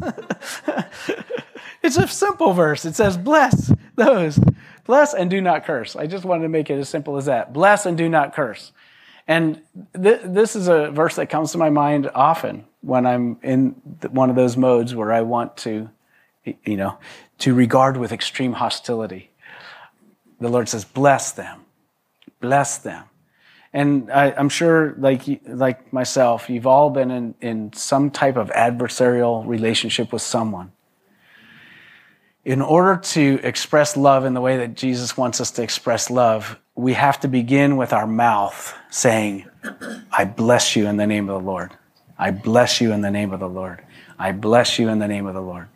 it's 1.82 1.96
a 1.96 2.06
simple 2.06 2.52
verse. 2.52 2.84
It 2.84 2.94
says, 2.94 3.16
bless 3.16 3.72
those. 3.96 4.38
Bless 4.84 5.12
and 5.12 5.28
do 5.28 5.40
not 5.40 5.64
curse. 5.64 5.96
I 5.96 6.06
just 6.06 6.24
wanted 6.24 6.42
to 6.42 6.48
make 6.48 6.70
it 6.70 6.78
as 6.78 6.88
simple 6.88 7.16
as 7.16 7.26
that. 7.26 7.52
Bless 7.52 7.84
and 7.84 7.98
do 7.98 8.08
not 8.08 8.32
curse. 8.32 8.72
And 9.26 9.60
th- 10.00 10.22
this 10.24 10.54
is 10.54 10.68
a 10.68 10.90
verse 10.90 11.16
that 11.16 11.26
comes 11.26 11.52
to 11.52 11.58
my 11.58 11.70
mind 11.70 12.10
often 12.14 12.64
when 12.80 13.06
I'm 13.06 13.38
in 13.42 13.70
one 14.10 14.30
of 14.30 14.36
those 14.36 14.56
modes 14.56 14.94
where 14.94 15.12
I 15.12 15.22
want 15.22 15.56
to, 15.58 15.88
you 16.44 16.76
know, 16.76 16.98
to 17.42 17.54
regard 17.54 17.96
with 17.96 18.12
extreme 18.12 18.52
hostility. 18.52 19.28
The 20.38 20.48
Lord 20.48 20.68
says, 20.68 20.84
bless 20.84 21.32
them. 21.32 21.64
Bless 22.40 22.78
them. 22.78 23.04
And 23.72 24.12
I, 24.12 24.30
am 24.30 24.48
sure, 24.48 24.94
like 24.96 25.22
like 25.44 25.92
myself, 25.92 26.48
you've 26.48 26.68
all 26.68 26.90
been 26.90 27.10
in, 27.10 27.34
in 27.40 27.72
some 27.72 28.12
type 28.12 28.36
of 28.36 28.50
adversarial 28.50 29.44
relationship 29.44 30.12
with 30.12 30.22
someone. 30.22 30.70
In 32.44 32.62
order 32.62 33.00
to 33.00 33.40
express 33.42 33.96
love 33.96 34.24
in 34.24 34.34
the 34.34 34.40
way 34.40 34.58
that 34.58 34.74
Jesus 34.74 35.16
wants 35.16 35.40
us 35.40 35.50
to 35.52 35.64
express 35.64 36.10
love, 36.10 36.56
we 36.76 36.92
have 36.92 37.18
to 37.20 37.28
begin 37.28 37.76
with 37.76 37.92
our 37.92 38.06
mouth 38.06 38.72
saying, 38.90 39.48
I 40.12 40.26
bless 40.26 40.76
you 40.76 40.86
in 40.86 40.96
the 40.96 41.08
name 41.08 41.28
of 41.28 41.42
the 41.42 41.46
Lord. 41.46 41.72
I 42.16 42.30
bless 42.30 42.80
you 42.80 42.92
in 42.92 43.00
the 43.00 43.10
name 43.10 43.32
of 43.32 43.40
the 43.40 43.48
Lord. 43.48 43.82
I 44.16 44.30
bless 44.30 44.78
you 44.78 44.88
in 44.90 45.00
the 45.00 45.08
name 45.08 45.26
of 45.26 45.34
the 45.34 45.42
Lord. 45.42 45.66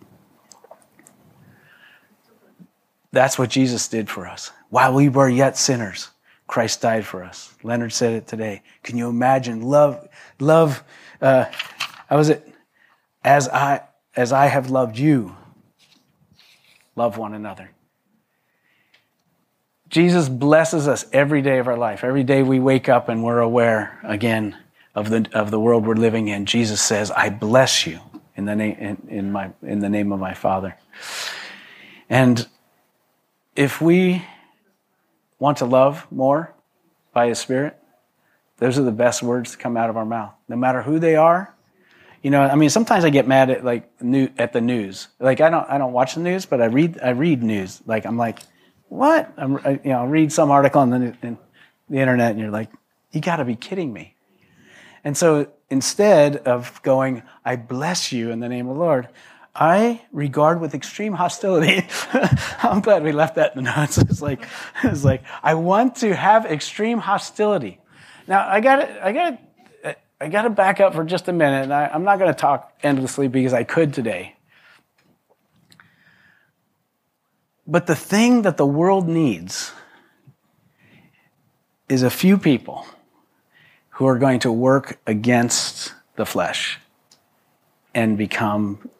That's 3.17 3.39
what 3.39 3.49
Jesus 3.49 3.89
did 3.89 4.11
for 4.11 4.27
us. 4.27 4.53
While 4.69 4.93
we 4.93 5.09
were 5.09 5.31
yet 5.31 5.57
sinners, 5.57 6.11
Christ 6.47 6.83
died 6.83 7.07
for 7.07 7.25
us. 7.25 7.55
Leonard 7.63 7.95
said 7.95 8.13
it 8.13 8.27
today. 8.27 8.63
Can 8.83 8.99
you 8.99 9.09
imagine 9.09 9.63
love? 9.63 10.07
Love. 10.39 10.85
Uh, 11.19 11.47
how 12.09 12.19
was 12.19 12.29
it? 12.29 12.47
As 13.25 13.49
I 13.49 13.81
as 14.15 14.33
I 14.33 14.47
have 14.47 14.69
loved 14.69 14.99
you, 14.99 15.35
love 16.95 17.17
one 17.17 17.33
another. 17.33 17.71
Jesus 19.89 20.29
blesses 20.29 20.87
us 20.87 21.07
every 21.11 21.41
day 21.41 21.59
of 21.59 21.69
our 21.69 21.79
life. 21.79 22.05
Every 22.05 22.23
day 22.23 22.43
we 22.43 22.61
wake 22.61 22.91
up 22.91 23.09
and 23.09 23.25
we're 23.25 23.41
aware 23.41 23.99
again 24.05 24.59
of 24.95 25.09
the 25.09 25.27
of 25.33 25.51
the 25.51 25.59
world 25.59 25.87
we're 25.87 25.95
living 25.95 26.29
in. 26.29 26.45
Jesus 26.45 26.83
says, 26.83 27.11
"I 27.11 27.31
bless 27.31 27.87
you 27.87 27.99
in 28.37 28.45
the 28.45 28.55
name 28.55 28.77
in, 28.79 29.09
in 29.09 29.33
my 29.33 29.53
in 29.63 29.79
the 29.79 29.89
name 29.89 30.13
of 30.13 30.21
my 30.21 30.35
Father." 30.35 30.77
And 32.11 32.47
if 33.57 33.81
we 33.81 34.25
want 35.39 35.59
to 35.59 35.65
love 35.65 36.07
more 36.11 36.55
by 37.13 37.29
His 37.29 37.39
Spirit, 37.39 37.77
those 38.59 38.79
are 38.79 38.83
the 38.83 38.93
best 38.93 39.23
words 39.23 39.53
to 39.53 39.59
come 39.59 39.77
out 39.77 39.91
of 39.91 39.97
our 39.97 40.05
mouth, 40.05 40.35
no 40.49 40.57
matter 40.57 40.83
who 40.83 40.99
they 40.99 41.17
are. 41.17 41.55
You 42.23 42.31
know, 42.31 42.43
I 42.43 42.55
mean, 42.55 42.71
sometimes 42.71 43.05
I 43.05 43.11
get 43.11 43.29
mad 43.29 43.51
at 43.51 43.65
like 43.65 44.03
new, 44.03 44.29
at 44.39 44.53
the 44.53 44.61
news. 44.61 45.09
Like 45.21 45.41
I 45.41 45.51
don't, 45.51 45.69
I 45.69 45.79
don't 45.79 45.93
watch 45.93 46.15
the 46.15 46.21
news, 46.21 46.47
but 46.47 46.61
I 46.61 46.67
read, 46.67 46.99
I 47.03 47.11
read 47.11 47.43
news. 47.43 47.83
Like 47.87 48.07
I'm 48.07 48.17
like, 48.17 48.41
what? 48.89 49.33
I'm, 49.37 49.57
I, 49.59 49.81
you 49.85 49.91
know, 49.91 50.03
I 50.03 50.07
read 50.07 50.33
some 50.33 50.51
article 50.51 50.81
on 50.81 50.91
the, 50.91 51.17
in 51.23 51.39
the 51.89 51.99
internet, 51.99 52.33
and 52.33 52.41
you're 52.41 52.51
like, 52.51 52.71
you 53.13 53.21
got 53.21 53.37
to 53.37 53.45
be 53.45 53.57
kidding 53.57 53.93
me. 53.93 54.15
And 55.05 55.17
so 55.17 55.49
instead 55.71 56.37
of 56.39 56.83
going, 56.83 57.23
I 57.45 57.57
bless 57.57 58.13
you 58.13 58.31
in 58.31 58.41
the 58.41 58.49
name 58.49 58.69
of 58.69 58.77
the 58.77 58.83
Lord, 58.83 59.09
I 59.59 60.03
regard 60.13 60.61
with 60.61 60.75
extreme 60.75 61.15
hostility. 61.15 61.87
I'm 62.63 62.81
glad 62.81 63.03
we 63.03 63.13
left 63.13 63.37
that 63.37 63.57
in 63.57 63.65
the 63.65 63.71
notes. 63.75 63.99
It's 64.11 64.21
like, 64.21 64.47
it's 64.85 65.05
like, 65.05 65.23
I 65.43 65.55
want 65.55 65.97
to 65.97 66.15
have 66.15 66.45
extreme 66.45 66.99
hostility. 66.99 67.81
Now, 68.29 68.47
I 68.47 68.61
got 68.61 68.77
to, 68.77 69.07
I 69.07 69.13
got 69.13 69.31
to, 69.31 69.97
I 70.21 70.29
got 70.29 70.43
to 70.43 70.51
back 70.51 70.81
up 70.81 70.95
for 70.95 71.05
just 71.05 71.29
a 71.29 71.33
minute, 71.33 71.65
and 71.65 71.73
I, 71.73 71.87
I'm 71.89 72.05
not 72.05 72.19
going 72.19 72.33
to 72.33 72.39
talk 72.39 72.73
endlessly 72.83 73.29
because 73.29 73.53
I 73.53 73.65
could 73.65 73.95
today. 73.95 74.37
But 77.67 77.87
the 77.87 77.97
thing 77.97 78.43
that 78.43 78.59
the 78.59 78.67
world 78.67 79.09
needs 79.09 79.73
is 81.89 82.03
a 82.03 82.11
few 82.11 82.39
people 82.39 82.87
who 83.91 84.07
are 84.07 84.19
going 84.19 84.41
to 84.41 84.53
work 84.53 84.99
against 85.07 85.95
the 86.17 86.27
flesh 86.27 86.79
and 87.95 88.19
become 88.19 88.91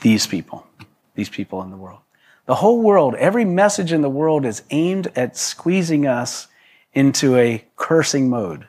these 0.00 0.26
people, 0.26 0.66
these 1.14 1.28
people 1.28 1.62
in 1.62 1.70
the 1.70 1.76
world. 1.76 2.00
The 2.46 2.54
whole 2.56 2.82
world, 2.82 3.14
every 3.14 3.44
message 3.44 3.92
in 3.92 4.02
the 4.02 4.10
world 4.10 4.44
is 4.44 4.62
aimed 4.70 5.12
at 5.14 5.36
squeezing 5.36 6.06
us 6.06 6.48
into 6.92 7.36
a 7.36 7.64
cursing 7.76 8.28
mode. 8.28 8.66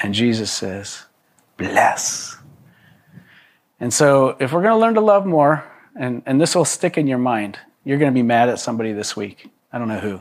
And 0.00 0.14
Jesus 0.14 0.50
says, 0.50 1.04
bless. 1.56 2.36
And 3.78 3.92
so, 3.92 4.36
if 4.40 4.52
we're 4.52 4.62
going 4.62 4.74
to 4.74 4.78
learn 4.78 4.94
to 4.94 5.00
love 5.00 5.24
more, 5.24 5.64
and, 5.96 6.22
and 6.26 6.40
this 6.40 6.54
will 6.54 6.64
stick 6.64 6.98
in 6.98 7.06
your 7.06 7.18
mind, 7.18 7.58
you're 7.84 7.98
going 7.98 8.12
to 8.12 8.14
be 8.14 8.22
mad 8.22 8.48
at 8.48 8.58
somebody 8.58 8.92
this 8.92 9.16
week. 9.16 9.50
I 9.72 9.78
don't 9.78 9.88
know 9.88 10.00
who. 10.00 10.20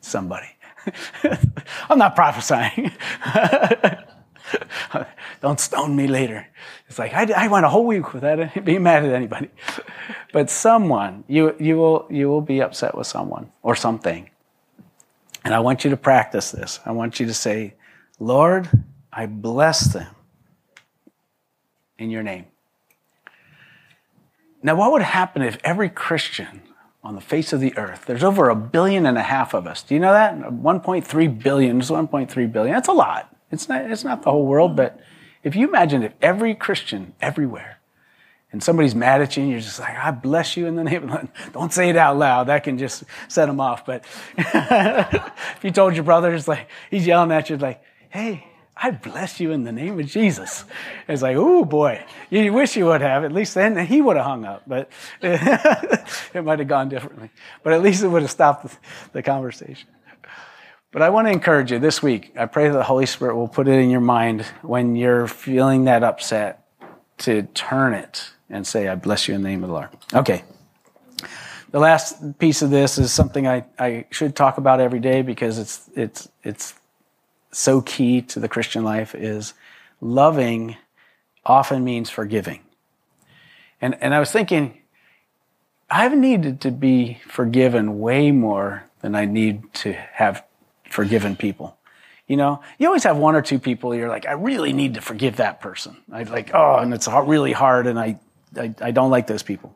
Somebody. 0.00 0.46
I'm 1.90 1.98
not 1.98 2.14
prophesying. 2.14 2.92
Don't 5.40 5.60
stone 5.60 5.94
me 5.96 6.06
later. 6.06 6.46
It's 6.88 6.98
like, 6.98 7.12
I, 7.14 7.44
I 7.44 7.48
went 7.48 7.66
a 7.66 7.68
whole 7.68 7.86
week 7.86 8.12
without 8.12 8.64
being 8.64 8.82
mad 8.82 9.04
at 9.04 9.12
anybody. 9.12 9.50
But 10.32 10.48
someone, 10.48 11.24
you, 11.28 11.54
you, 11.60 11.76
will, 11.76 12.06
you 12.08 12.26
will 12.30 12.40
be 12.40 12.62
upset 12.62 12.96
with 12.96 13.06
someone 13.06 13.52
or 13.62 13.76
something. 13.76 14.30
And 15.44 15.52
I 15.52 15.60
want 15.60 15.84
you 15.84 15.90
to 15.90 15.96
practice 15.98 16.50
this. 16.50 16.80
I 16.86 16.92
want 16.92 17.20
you 17.20 17.26
to 17.26 17.34
say, 17.34 17.74
Lord, 18.18 18.70
I 19.12 19.26
bless 19.26 19.92
them 19.92 20.14
in 21.98 22.08
your 22.08 22.22
name. 22.22 22.46
Now, 24.62 24.74
what 24.76 24.92
would 24.92 25.02
happen 25.02 25.42
if 25.42 25.58
every 25.64 25.90
Christian 25.90 26.62
on 27.04 27.14
the 27.14 27.20
face 27.20 27.52
of 27.52 27.60
the 27.60 27.76
earth, 27.76 28.06
there's 28.06 28.22
over 28.22 28.48
a 28.48 28.54
billion 28.54 29.06
and 29.06 29.18
a 29.18 29.22
half 29.22 29.54
of 29.54 29.66
us. 29.66 29.82
Do 29.82 29.94
you 29.94 30.00
know 30.00 30.12
that? 30.12 30.36
1.3 30.36 31.42
billion 31.42 31.80
is 31.80 31.90
1.3 31.90 32.52
billion. 32.52 32.74
That's 32.74 32.88
a 32.88 32.92
lot. 32.92 33.34
It's 33.52 33.68
not, 33.68 33.90
it's 33.90 34.02
not 34.02 34.22
the 34.22 34.30
whole 34.30 34.46
world, 34.46 34.74
but 34.74 34.98
if 35.44 35.54
you 35.54 35.68
imagine 35.68 36.02
if 36.02 36.14
every 36.22 36.54
Christian 36.54 37.14
everywhere 37.20 37.78
and 38.50 38.62
somebody's 38.62 38.94
mad 38.94 39.20
at 39.20 39.36
you 39.36 39.42
and 39.42 39.52
you're 39.52 39.60
just 39.60 39.78
like, 39.78 39.96
I 39.96 40.10
bless 40.10 40.56
you 40.56 40.66
in 40.66 40.74
the 40.74 40.84
name 40.84 41.10
of 41.10 41.28
Don't 41.52 41.72
say 41.72 41.90
it 41.90 41.96
out 41.96 42.18
loud. 42.18 42.44
That 42.44 42.64
can 42.64 42.78
just 42.78 43.04
set 43.28 43.46
them 43.46 43.60
off. 43.60 43.84
But 43.84 44.04
if 44.36 45.58
you 45.62 45.70
told 45.70 45.94
your 45.94 46.04
brother, 46.04 46.34
it's 46.34 46.48
like, 46.48 46.68
he's 46.90 47.06
yelling 47.06 47.30
at 47.30 47.50
you 47.50 47.56
like, 47.58 47.82
hey, 48.10 48.46
I 48.74 48.90
bless 48.90 49.38
you 49.38 49.52
in 49.52 49.64
the 49.64 49.72
name 49.72 50.00
of 50.00 50.06
Jesus. 50.06 50.64
It's 51.06 51.22
like, 51.22 51.36
oh 51.36 51.64
boy, 51.64 52.04
you 52.30 52.52
wish 52.52 52.76
you 52.76 52.86
would 52.86 53.02
have. 53.02 53.22
At 53.22 53.32
least 53.32 53.54
then 53.54 53.76
he 53.86 54.00
would 54.00 54.16
have 54.16 54.24
hung 54.24 54.44
up, 54.44 54.62
but 54.66 54.90
it 55.22 56.42
might 56.42 56.58
have 56.58 56.68
gone 56.68 56.88
differently. 56.88 57.30
But 57.62 57.74
at 57.74 57.82
least 57.82 58.02
it 58.02 58.08
would 58.08 58.22
have 58.22 58.30
stopped 58.30 58.78
the 59.12 59.22
conversation. 59.22 59.88
But 60.92 61.00
I 61.00 61.08
want 61.08 61.26
to 61.26 61.32
encourage 61.32 61.72
you 61.72 61.78
this 61.78 62.02
week. 62.02 62.34
I 62.38 62.44
pray 62.44 62.68
that 62.68 62.74
the 62.74 62.84
Holy 62.84 63.06
Spirit 63.06 63.34
will 63.34 63.48
put 63.48 63.66
it 63.66 63.80
in 63.80 63.88
your 63.88 64.02
mind 64.02 64.42
when 64.60 64.94
you're 64.94 65.26
feeling 65.26 65.84
that 65.84 66.04
upset 66.04 66.66
to 67.18 67.42
turn 67.54 67.94
it 67.94 68.30
and 68.50 68.66
say, 68.66 68.88
I 68.88 68.94
bless 68.94 69.26
you 69.26 69.34
in 69.34 69.42
the 69.42 69.48
name 69.48 69.64
of 69.64 69.68
the 69.68 69.74
Lord. 69.74 69.88
Okay. 70.12 70.44
The 71.70 71.78
last 71.78 72.38
piece 72.38 72.60
of 72.60 72.68
this 72.68 72.98
is 72.98 73.10
something 73.10 73.48
I, 73.48 73.64
I 73.78 74.04
should 74.10 74.36
talk 74.36 74.58
about 74.58 74.80
every 74.80 75.00
day 75.00 75.22
because 75.22 75.58
it's, 75.58 75.88
it's, 75.96 76.28
it's 76.44 76.74
so 77.52 77.80
key 77.80 78.20
to 78.22 78.38
the 78.38 78.48
Christian 78.48 78.84
life 78.84 79.14
is 79.14 79.54
loving 80.02 80.76
often 81.46 81.84
means 81.84 82.10
forgiving. 82.10 82.60
And, 83.80 83.96
and 84.02 84.14
I 84.14 84.20
was 84.20 84.30
thinking, 84.30 84.78
I've 85.88 86.16
needed 86.16 86.60
to 86.60 86.70
be 86.70 87.18
forgiven 87.26 87.98
way 87.98 88.30
more 88.30 88.84
than 89.00 89.14
I 89.14 89.24
need 89.24 89.72
to 89.74 89.94
have 89.94 90.44
forgiven 90.92 91.36
people. 91.36 91.78
You 92.28 92.36
know, 92.36 92.62
you 92.78 92.86
always 92.86 93.04
have 93.04 93.16
one 93.16 93.34
or 93.34 93.42
two 93.42 93.58
people 93.58 93.94
you're 93.94 94.08
like, 94.08 94.26
I 94.26 94.32
really 94.32 94.72
need 94.72 94.94
to 94.94 95.00
forgive 95.00 95.36
that 95.36 95.60
person. 95.60 95.96
I 96.10 96.22
like, 96.22 96.52
oh, 96.54 96.76
and 96.76 96.94
it's 96.94 97.08
really 97.08 97.52
hard, 97.52 97.86
and 97.86 97.98
I, 97.98 98.18
I, 98.56 98.74
I 98.80 98.90
don't 98.92 99.10
like 99.10 99.26
those 99.26 99.42
people. 99.42 99.74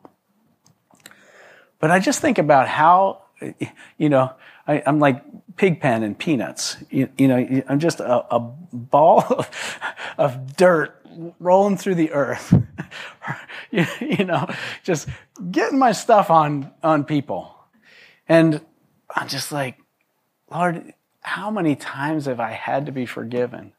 But 1.79 1.91
I 1.91 1.99
just 1.99 2.21
think 2.21 2.37
about 2.37 2.67
how, 2.67 3.23
you 3.97 4.09
know, 4.09 4.33
I, 4.65 4.77
am 4.85 4.99
like 4.99 5.23
Pigpen 5.57 6.03
and 6.03 6.17
Peanuts. 6.17 6.77
You, 6.89 7.09
you, 7.17 7.27
know, 7.27 7.63
I'm 7.67 7.79
just 7.79 7.99
a, 7.99 8.33
a 8.33 8.39
ball 8.39 9.21
of, 9.29 9.79
of, 10.17 10.55
dirt 10.55 11.05
rolling 11.39 11.77
through 11.77 11.95
the 11.95 12.11
earth. 12.11 12.53
you, 13.71 13.85
you 14.01 14.25
know, 14.25 14.47
just 14.83 15.07
getting 15.51 15.77
my 15.77 15.91
stuff 15.91 16.29
on 16.31 16.71
on 16.81 17.03
people, 17.03 17.55
and 18.27 18.61
I'm 19.15 19.27
just 19.27 19.51
like, 19.51 19.77
Lord, 20.51 20.93
how 21.27 21.51
many 21.51 21.75
times 21.75 22.25
have 22.25 22.39
I 22.39 22.51
had 22.51 22.85
to 22.85 22.91
be 22.93 23.05
forgiven? 23.05 23.73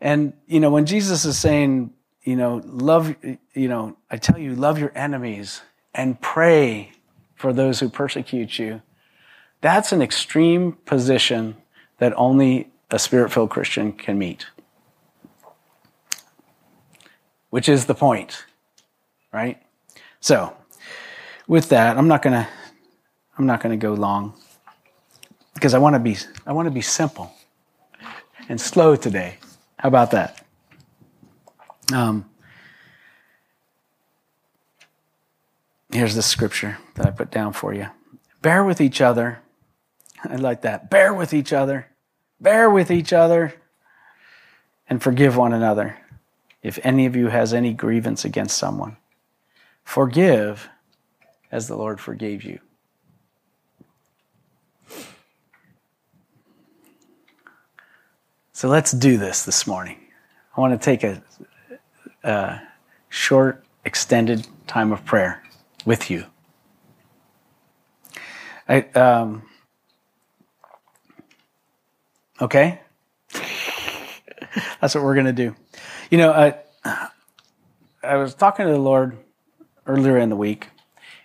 And, 0.00 0.32
you 0.48 0.58
know, 0.58 0.68
when 0.68 0.84
Jesus 0.84 1.24
is 1.24 1.38
saying, 1.38 1.92
you 2.24 2.34
know, 2.34 2.60
love, 2.64 3.14
you 3.22 3.68
know, 3.68 3.96
I 4.10 4.16
tell 4.16 4.36
you, 4.36 4.56
love 4.56 4.80
your 4.80 4.90
enemies 4.96 5.62
and 5.94 6.20
pray 6.20 6.90
for 7.36 7.52
those 7.52 7.78
who 7.78 7.88
persecute 7.88 8.58
you, 8.58 8.82
that's 9.60 9.92
an 9.92 10.02
extreme 10.02 10.72
position 10.86 11.56
that 11.98 12.12
only 12.16 12.68
a 12.90 12.98
spirit 12.98 13.32
filled 13.32 13.50
Christian 13.50 13.92
can 13.92 14.18
meet. 14.18 14.46
Which 17.50 17.68
is 17.68 17.86
the 17.86 17.94
point, 17.94 18.44
right? 19.32 19.62
So, 20.18 20.56
with 21.46 21.68
that, 21.68 21.96
I'm 21.96 22.08
not 22.08 22.22
gonna, 22.22 22.48
I'm 23.38 23.46
not 23.46 23.60
gonna 23.60 23.76
go 23.76 23.94
long 23.94 24.34
because 25.56 25.72
I 25.72 25.78
want 25.78 25.94
to 25.94 25.98
be 25.98 26.16
I 26.46 26.52
want 26.52 26.66
to 26.66 26.70
be 26.70 26.82
simple 26.82 27.32
and 28.48 28.60
slow 28.60 28.94
today. 28.94 29.38
How 29.78 29.88
about 29.88 30.10
that? 30.10 30.44
Um, 31.92 32.28
here's 35.90 36.14
the 36.14 36.22
scripture 36.22 36.76
that 36.94 37.06
I 37.06 37.10
put 37.10 37.30
down 37.30 37.54
for 37.54 37.72
you. 37.72 37.88
Bear 38.42 38.64
with 38.64 38.80
each 38.80 39.00
other. 39.00 39.40
I 40.24 40.36
like 40.36 40.60
that. 40.62 40.90
Bear 40.90 41.14
with 41.14 41.32
each 41.32 41.52
other. 41.52 41.86
Bear 42.38 42.68
with 42.68 42.90
each 42.90 43.12
other 43.14 43.54
and 44.88 45.02
forgive 45.02 45.36
one 45.36 45.54
another 45.54 45.96
if 46.62 46.78
any 46.84 47.06
of 47.06 47.16
you 47.16 47.28
has 47.28 47.54
any 47.54 47.72
grievance 47.72 48.24
against 48.24 48.58
someone. 48.58 48.98
Forgive 49.84 50.68
as 51.50 51.66
the 51.66 51.76
Lord 51.76 51.98
forgave 51.98 52.42
you. 52.42 52.60
So 58.56 58.68
let's 58.70 58.92
do 58.92 59.18
this 59.18 59.44
this 59.44 59.66
morning. 59.66 59.98
I 60.56 60.62
want 60.62 60.80
to 60.80 60.82
take 60.82 61.04
a, 61.04 61.22
a 62.24 62.62
short, 63.10 63.62
extended 63.84 64.46
time 64.66 64.92
of 64.92 65.04
prayer 65.04 65.42
with 65.84 66.10
you. 66.10 66.24
I, 68.66 68.80
um, 68.94 69.42
okay? 72.40 72.80
That's 74.80 74.94
what 74.94 75.04
we're 75.04 75.12
going 75.12 75.26
to 75.26 75.34
do. 75.34 75.54
You 76.10 76.16
know, 76.16 76.32
I, 76.32 76.54
I 78.02 78.16
was 78.16 78.34
talking 78.34 78.64
to 78.64 78.72
the 78.72 78.78
Lord 78.78 79.18
earlier 79.86 80.16
in 80.16 80.30
the 80.30 80.36
week, 80.36 80.68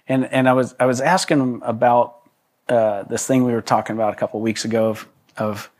and, 0.06 0.26
and 0.26 0.50
I 0.50 0.54
was 0.54 0.76
I 0.82 0.86
was 0.86 1.00
asking 1.00 1.40
him 1.40 1.64
about 1.64 2.30
uh, 2.68 3.04
this 3.04 3.26
thing 3.26 3.46
we 3.46 3.54
were 3.54 3.62
talking 3.62 3.96
about 3.96 4.12
a 4.12 4.18
couple 4.18 4.42
weeks 4.42 4.66
ago 4.66 4.90
of, 4.90 5.08
of 5.38 5.72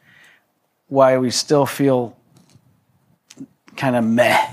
why 0.92 1.18
we 1.18 1.32
still 1.32 1.66
feel 1.66 2.18
kind 3.78 3.96
of 3.96 4.04
meh, 4.04 4.46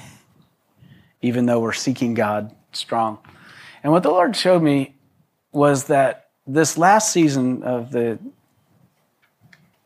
even 1.20 1.46
though 1.46 1.58
we're 1.58 1.72
seeking 1.72 2.14
God 2.14 2.54
strong. 2.70 3.18
And 3.82 3.90
what 3.90 4.04
the 4.04 4.10
Lord 4.10 4.36
showed 4.36 4.62
me 4.62 4.94
was 5.50 5.86
that 5.86 6.28
this 6.46 6.78
last 6.78 7.12
season 7.12 7.64
of 7.64 7.90
the 7.90 8.20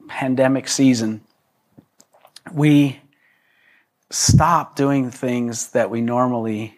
pandemic 0.09 0.69
season, 0.69 1.23
we 2.53 3.01
stopped 4.11 4.77
doing 4.77 5.11
things 5.11 5.69
that 5.69 5.89
we 5.89 6.03
normally 6.03 6.77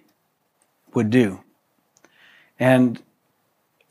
would 0.94 1.10
do. 1.10 1.40
And 2.60 3.02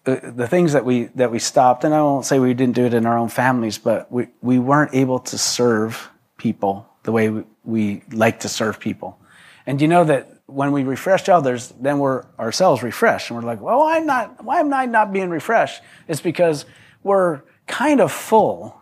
the, 0.06 0.48
things 0.48 0.74
that 0.74 0.84
we 0.86 1.06
that 1.16 1.32
we 1.32 1.40
stopped, 1.40 1.84
and 1.84 1.94
I 1.94 2.02
won't 2.02 2.26
say 2.26 2.40
we 2.40 2.54
didn't 2.54 2.76
do 2.76 2.86
it 2.86 2.94
in 2.94 3.06
our 3.06 3.18
own 3.18 3.30
families, 3.30 3.78
but 3.78 4.12
we, 4.12 4.28
we 4.42 4.60
weren't 4.60 4.94
able 4.94 5.20
to 5.20 5.38
serve 5.38 6.10
people 6.38 6.88
the 7.04 7.12
way 7.12 7.30
we, 7.30 7.44
we 7.64 8.04
like 8.12 8.42
to 8.42 8.50
serve 8.50 8.80
people. 8.80 9.18
And 9.66 9.82
you 9.82 9.88
know 9.88 10.04
that 10.04 10.30
when 10.46 10.72
we 10.72 10.84
refresh 10.84 11.30
others, 11.30 11.74
then 11.80 12.00
we're 12.00 12.26
ourselves 12.38 12.84
refreshed. 12.84 13.30
And 13.30 13.40
we're 13.40 13.46
like, 13.46 13.62
well, 13.62 13.84
I'm 13.84 14.06
not, 14.06 14.44
why 14.44 14.60
am 14.60 14.74
I 14.74 14.86
not 14.86 15.14
being 15.14 15.30
refreshed? 15.30 15.82
It's 16.08 16.22
because 16.22 16.66
we're 17.02 17.42
kind 17.68 18.02
of 18.02 18.12
full 18.12 18.82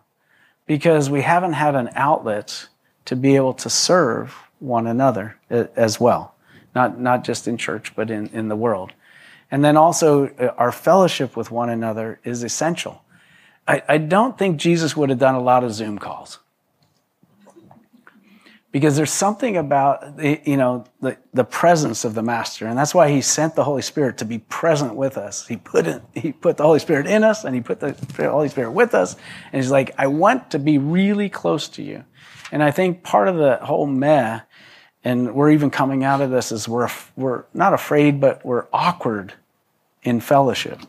because 0.65 1.09
we 1.09 1.21
haven't 1.21 1.53
had 1.53 1.75
an 1.75 1.89
outlet 1.95 2.67
to 3.05 3.15
be 3.15 3.35
able 3.35 3.53
to 3.53 3.69
serve 3.69 4.35
one 4.59 4.87
another 4.87 5.37
eh, 5.49 5.65
as 5.75 5.99
well. 5.99 6.35
Not, 6.73 6.99
not 6.99 7.23
just 7.23 7.47
in 7.47 7.57
church, 7.57 7.95
but 7.95 8.09
in, 8.09 8.27
in 8.27 8.47
the 8.47 8.55
world. 8.55 8.93
And 9.51 9.63
then 9.63 9.75
also, 9.75 10.27
uh, 10.27 10.53
our 10.57 10.71
fellowship 10.71 11.35
with 11.35 11.51
one 11.51 11.69
another 11.69 12.19
is 12.23 12.41
essential. 12.41 13.03
I, 13.67 13.83
I 13.87 13.97
don't 13.97 14.37
think 14.37 14.57
Jesus 14.57 14.95
would 14.95 15.09
have 15.09 15.19
done 15.19 15.35
a 15.35 15.41
lot 15.41 15.63
of 15.65 15.73
Zoom 15.73 15.99
calls. 15.99 16.39
Because 18.71 18.95
there's 18.95 19.11
something 19.11 19.57
about 19.57 20.23
you 20.23 20.55
know 20.55 20.85
the, 21.01 21.17
the 21.33 21.43
presence 21.43 22.05
of 22.05 22.13
the 22.13 22.23
master. 22.23 22.67
And 22.67 22.77
that's 22.77 22.95
why 22.95 23.09
he 23.09 23.19
sent 23.19 23.55
the 23.55 23.65
holy 23.65 23.81
spirit 23.81 24.17
to 24.19 24.25
be 24.25 24.39
present 24.39 24.95
with 24.95 25.17
us. 25.17 25.45
He 25.45 25.57
put 25.57 25.87
it 25.87 26.01
he 26.13 26.31
put 26.31 26.55
the 26.55 26.63
holy 26.63 26.79
spirit 26.79 27.05
in 27.05 27.25
us 27.25 27.43
and 27.43 27.53
he 27.53 27.59
put 27.59 27.81
the 27.81 27.93
holy 28.17 28.47
spirit 28.47 28.71
with 28.71 28.95
us. 28.95 29.17
And 29.51 29.61
he's 29.61 29.71
like 29.71 29.93
i 29.97 30.07
want 30.07 30.51
to 30.51 30.59
be 30.59 30.77
really 30.77 31.27
close 31.27 31.67
to 31.69 31.83
you. 31.83 32.05
And 32.49 32.63
i 32.63 32.71
think 32.71 33.03
part 33.03 33.27
of 33.27 33.35
the 33.35 33.57
whole 33.57 33.87
meh 33.87 34.39
and 35.03 35.35
we're 35.35 35.51
even 35.51 35.69
coming 35.69 36.05
out 36.05 36.21
of 36.21 36.31
this 36.31 36.53
is 36.53 36.65
we're 36.65 36.89
we're 37.17 37.43
not 37.53 37.73
afraid 37.73 38.21
but 38.21 38.45
we're 38.45 38.67
awkward 38.71 39.33
in 40.03 40.19
fellowship 40.19 40.79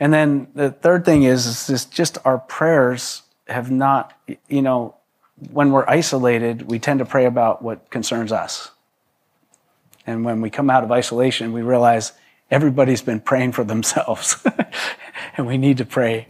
and 0.00 0.12
then 0.12 0.48
the 0.54 0.72
third 0.72 1.04
thing 1.04 1.22
is, 1.22 1.70
is 1.70 1.84
just 1.84 2.18
our 2.24 2.38
prayers 2.38 3.22
have 3.46 3.70
not 3.70 4.18
you 4.48 4.62
know 4.62 4.96
when 5.50 5.72
we're 5.72 5.88
isolated, 5.88 6.62
we 6.62 6.78
tend 6.78 6.98
to 6.98 7.04
pray 7.04 7.24
about 7.24 7.62
what 7.62 7.90
concerns 7.90 8.32
us. 8.32 8.70
And 10.06 10.24
when 10.24 10.40
we 10.40 10.50
come 10.50 10.70
out 10.70 10.84
of 10.84 10.90
isolation, 10.90 11.52
we 11.52 11.62
realize 11.62 12.12
everybody's 12.50 13.02
been 13.02 13.20
praying 13.20 13.52
for 13.52 13.64
themselves. 13.64 14.44
and 15.36 15.46
we 15.46 15.58
need 15.58 15.78
to 15.78 15.84
pray 15.84 16.28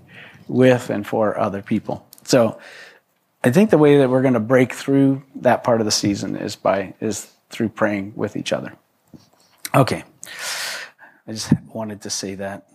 with 0.48 0.90
and 0.90 1.06
for 1.06 1.38
other 1.38 1.62
people. 1.62 2.06
So 2.24 2.58
I 3.42 3.50
think 3.50 3.70
the 3.70 3.78
way 3.78 3.98
that 3.98 4.10
we're 4.10 4.22
going 4.22 4.34
to 4.34 4.40
break 4.40 4.72
through 4.72 5.22
that 5.36 5.64
part 5.64 5.80
of 5.80 5.84
the 5.84 5.90
season 5.90 6.36
is 6.36 6.56
by 6.56 6.94
is 7.00 7.32
through 7.50 7.70
praying 7.70 8.12
with 8.16 8.36
each 8.36 8.52
other. 8.52 8.74
Okay. 9.74 10.04
I 11.26 11.32
just 11.32 11.52
wanted 11.72 12.02
to 12.02 12.11
say 12.11 12.35
that 12.37 12.68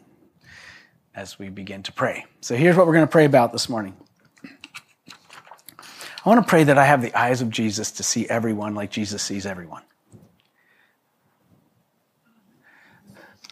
as 1.14 1.38
we 1.38 1.50
begin 1.50 1.84
to 1.84 1.92
pray. 1.92 2.26
So 2.42 2.56
here's 2.56 2.76
what 2.76 2.88
we're 2.88 2.94
going 2.94 3.08
to 3.08 3.12
pray 3.12 3.26
about 3.26 3.52
this 3.52 3.68
morning. 3.68 3.96
I 6.26 6.30
want 6.30 6.46
to 6.46 6.50
pray 6.50 6.66
that 6.66 6.78
I 6.78 6.86
have 6.86 7.02
the 7.02 7.18
eyes 7.18 7.42
of 7.42 7.50
Jesus 7.50 7.92
to 7.94 8.04
see 8.04 8.28
everyone 8.28 8.76
like 8.76 8.92
Jesus 8.92 9.24
sees 9.24 9.46
everyone. 9.46 9.82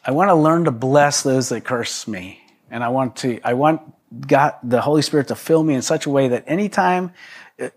I 0.06 0.12
want 0.12 0.30
to 0.30 0.36
learn 0.36 0.66
to 0.66 0.72
bless 0.72 1.24
those 1.24 1.50
that 1.50 1.64
curse 1.64 2.08
me. 2.08 2.42
And 2.70 2.84
I 2.84 2.90
want 2.90 3.16
to, 3.18 3.40
I 3.44 3.54
want 3.54 3.82
God, 4.28 4.56
the 4.62 4.82
Holy 4.82 5.02
Spirit 5.02 5.30
to 5.30 5.36
fill 5.36 5.64
me 5.64 5.74
in 5.74 5.82
such 5.82 6.06
a 6.06 6.10
way 6.10 6.28
that 6.30 6.44
anytime 6.48 7.14
uh, 7.60 7.70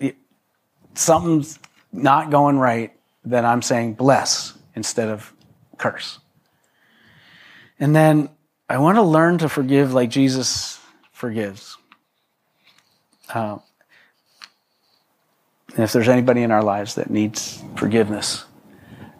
something's 0.95 1.59
not 1.93 2.31
going 2.31 2.59
right, 2.59 2.93
that 3.25 3.45
I'm 3.45 3.63
saying 3.63 3.95
bless 3.95 4.55
instead 4.75 5.09
of 5.09 5.33
curse. 5.79 6.19
And 7.81 7.95
then 7.95 8.29
I 8.69 8.79
want 8.79 8.97
to 8.97 9.03
learn 9.03 9.39
to 9.39 9.49
forgive 9.49 9.95
like 9.95 10.11
Jesus 10.11 10.81
forgives. 11.13 11.77
Uh, 13.33 13.59
and 15.75 15.85
if 15.85 15.93
there's 15.93 16.09
anybody 16.09 16.43
in 16.43 16.51
our 16.51 16.63
lives 16.63 16.97
that 16.97 17.11
needs 17.11 17.63
forgiveness, 17.77 18.45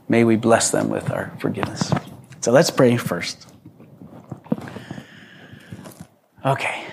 may 0.09 0.25
we 0.25 0.37
bless 0.37 0.71
them 0.71 0.89
with 0.89 1.11
our 1.11 1.33
forgiveness. 1.41 1.93
So 2.41 2.53
let's 2.53 2.71
pray 2.71 2.97
first. 2.97 3.47
Okay. 6.45 6.85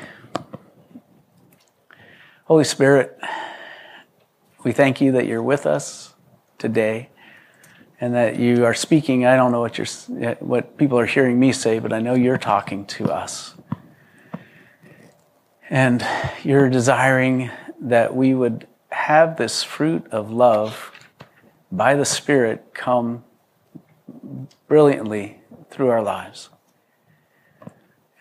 Holy 2.46 2.64
Spirit, 2.64 3.18
we 4.64 4.72
thank 4.72 5.02
you 5.02 5.14
that 5.14 5.26
you're 5.26 5.42
with 5.42 5.66
us 5.66 6.14
today 6.58 7.10
and 8.00 8.14
that 8.14 8.38
you 8.38 8.66
are 8.66 8.74
speaking. 8.74 9.26
I 9.26 9.36
don't 9.36 9.52
know 9.52 9.62
what 9.62 9.78
you're, 9.78 10.34
what 10.36 10.78
people 10.78 11.00
are 11.00 11.06
hearing 11.06 11.40
me 11.40 11.52
say, 11.52 11.80
but 11.80 11.94
I 11.94 12.00
know 12.00 12.14
you're 12.14 12.38
talking 12.38 12.86
to 12.88 13.12
us. 13.12 13.56
And 15.70 16.06
you're 16.44 16.70
desiring 16.70 17.50
that 17.82 18.16
we 18.16 18.34
would 18.34 18.68
have 18.90 19.38
this 19.38 19.64
fruit 19.64 20.08
of 20.12 20.32
love 20.32 20.92
by 21.72 21.96
the 21.96 22.06
Spirit 22.06 22.74
come 22.74 23.24
brilliantly 24.68 25.42
through 25.70 25.90
our 25.90 26.02
lives. 26.02 26.50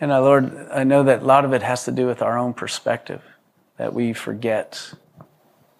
And 0.00 0.12
I, 0.12 0.18
Lord, 0.18 0.68
I 0.72 0.84
know 0.84 1.02
that 1.04 1.22
a 1.22 1.24
lot 1.24 1.44
of 1.44 1.52
it 1.52 1.62
has 1.62 1.84
to 1.84 1.92
do 1.92 2.06
with 2.06 2.20
our 2.20 2.36
own 2.36 2.52
perspective, 2.52 3.22
that 3.76 3.94
we 3.94 4.12
forget 4.12 4.92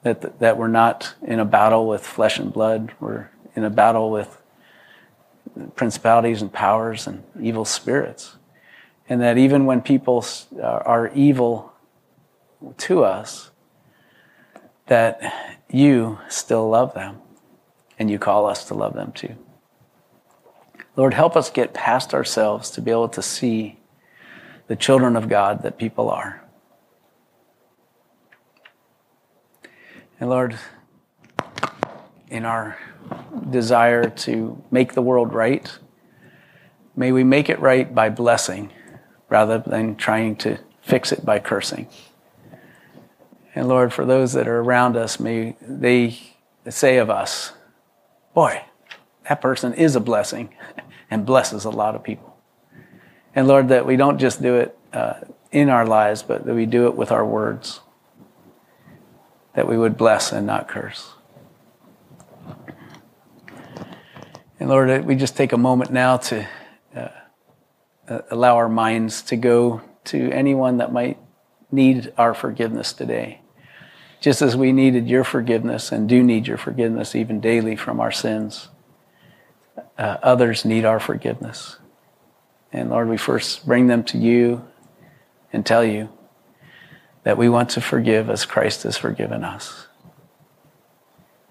that, 0.02 0.38
that 0.38 0.56
we're 0.56 0.68
not 0.68 1.14
in 1.22 1.40
a 1.40 1.44
battle 1.44 1.88
with 1.88 2.06
flesh 2.06 2.38
and 2.38 2.52
blood, 2.52 2.92
we're 3.00 3.30
in 3.54 3.64
a 3.64 3.70
battle 3.70 4.10
with 4.10 4.38
principalities 5.76 6.42
and 6.42 6.52
powers 6.52 7.06
and 7.06 7.22
evil 7.40 7.64
spirits. 7.64 8.36
And 9.08 9.20
that 9.20 9.36
even 9.38 9.66
when 9.66 9.82
people 9.82 10.24
uh, 10.56 10.62
are 10.62 11.08
evil 11.14 11.72
to 12.78 13.04
us, 13.04 13.50
that 14.86 15.62
you 15.70 16.18
still 16.28 16.68
love 16.68 16.94
them 16.94 17.18
and 17.98 18.10
you 18.10 18.18
call 18.18 18.46
us 18.46 18.64
to 18.66 18.74
love 18.74 18.94
them 18.94 19.12
too. 19.12 19.36
Lord, 20.96 21.14
help 21.14 21.36
us 21.36 21.50
get 21.50 21.74
past 21.74 22.14
ourselves 22.14 22.70
to 22.70 22.80
be 22.80 22.90
able 22.90 23.08
to 23.10 23.22
see 23.22 23.78
the 24.66 24.76
children 24.76 25.16
of 25.16 25.28
God 25.28 25.62
that 25.62 25.78
people 25.78 26.10
are. 26.10 26.42
And 30.20 30.30
Lord, 30.30 30.58
in 32.28 32.44
our 32.44 32.78
desire 33.50 34.08
to 34.10 34.62
make 34.70 34.94
the 34.94 35.02
world 35.02 35.32
right, 35.32 35.78
may 36.96 37.12
we 37.12 37.24
make 37.24 37.48
it 37.48 37.58
right 37.60 37.94
by 37.94 38.08
blessing 38.08 38.70
rather 39.28 39.58
than 39.58 39.96
trying 39.96 40.36
to 40.36 40.58
fix 40.82 41.12
it 41.12 41.24
by 41.24 41.38
cursing. 41.38 41.88
And 43.54 43.68
Lord, 43.68 43.92
for 43.92 44.04
those 44.04 44.32
that 44.32 44.48
are 44.48 44.60
around 44.60 44.96
us, 44.96 45.20
may 45.20 45.56
they 45.60 46.18
say 46.68 46.98
of 46.98 47.08
us, 47.08 47.52
boy, 48.34 48.62
that 49.28 49.40
person 49.40 49.74
is 49.74 49.96
a 49.96 50.00
blessing 50.00 50.54
and 51.10 51.24
blesses 51.24 51.64
a 51.64 51.70
lot 51.70 51.94
of 51.94 52.02
people. 52.02 52.36
And 53.34 53.48
Lord, 53.48 53.68
that 53.68 53.86
we 53.86 53.96
don't 53.96 54.18
just 54.18 54.42
do 54.42 54.56
it 54.56 54.78
uh, 54.92 55.14
in 55.50 55.68
our 55.68 55.86
lives, 55.86 56.22
but 56.22 56.44
that 56.44 56.54
we 56.54 56.66
do 56.66 56.86
it 56.86 56.96
with 56.96 57.10
our 57.10 57.24
words, 57.24 57.80
that 59.54 59.68
we 59.68 59.78
would 59.78 59.96
bless 59.96 60.32
and 60.32 60.46
not 60.46 60.68
curse. 60.68 61.12
And 64.64 64.70
Lord, 64.70 65.04
we 65.04 65.14
just 65.14 65.36
take 65.36 65.52
a 65.52 65.58
moment 65.58 65.92
now 65.92 66.16
to 66.16 66.48
uh, 66.96 67.08
uh 68.08 68.20
allow 68.30 68.56
our 68.56 68.70
minds 68.70 69.20
to 69.24 69.36
go 69.36 69.82
to 70.04 70.30
anyone 70.32 70.78
that 70.78 70.90
might 70.90 71.18
need 71.70 72.14
our 72.16 72.32
forgiveness 72.32 72.94
today 72.94 73.42
just 74.20 74.40
as 74.40 74.56
we 74.56 74.72
needed 74.72 75.06
your 75.06 75.22
forgiveness 75.22 75.92
and 75.92 76.08
do 76.08 76.22
need 76.22 76.46
your 76.46 76.56
forgiveness 76.56 77.14
even 77.14 77.40
daily 77.40 77.76
from 77.76 78.00
our 78.00 78.10
sins, 78.10 78.70
uh, 79.98 80.16
others 80.22 80.64
need 80.64 80.86
our 80.86 80.98
forgiveness. 80.98 81.76
And 82.72 82.88
Lord, 82.88 83.10
we 83.10 83.18
first 83.18 83.66
bring 83.66 83.88
them 83.88 84.02
to 84.04 84.16
you 84.16 84.66
and 85.52 85.66
tell 85.66 85.84
you 85.84 86.08
that 87.24 87.36
we 87.36 87.50
want 87.50 87.68
to 87.68 87.82
forgive 87.82 88.30
as 88.30 88.46
Christ 88.46 88.84
has 88.84 88.96
forgiven 88.96 89.44
us. 89.44 89.88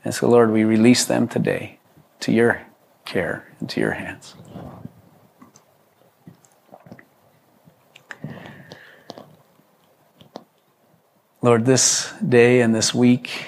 And 0.04 0.16
so, 0.16 0.28
Lord, 0.28 0.50
we 0.50 0.64
release 0.64 1.06
them 1.06 1.28
today 1.28 1.78
to 2.22 2.32
your 2.32 2.64
care 3.06 3.52
into 3.62 3.80
your 3.80 3.92
hands. 3.92 4.36
Lord, 11.42 11.66
this 11.66 12.14
day 12.28 12.62
and 12.62 12.74
this 12.74 12.94
week, 12.94 13.48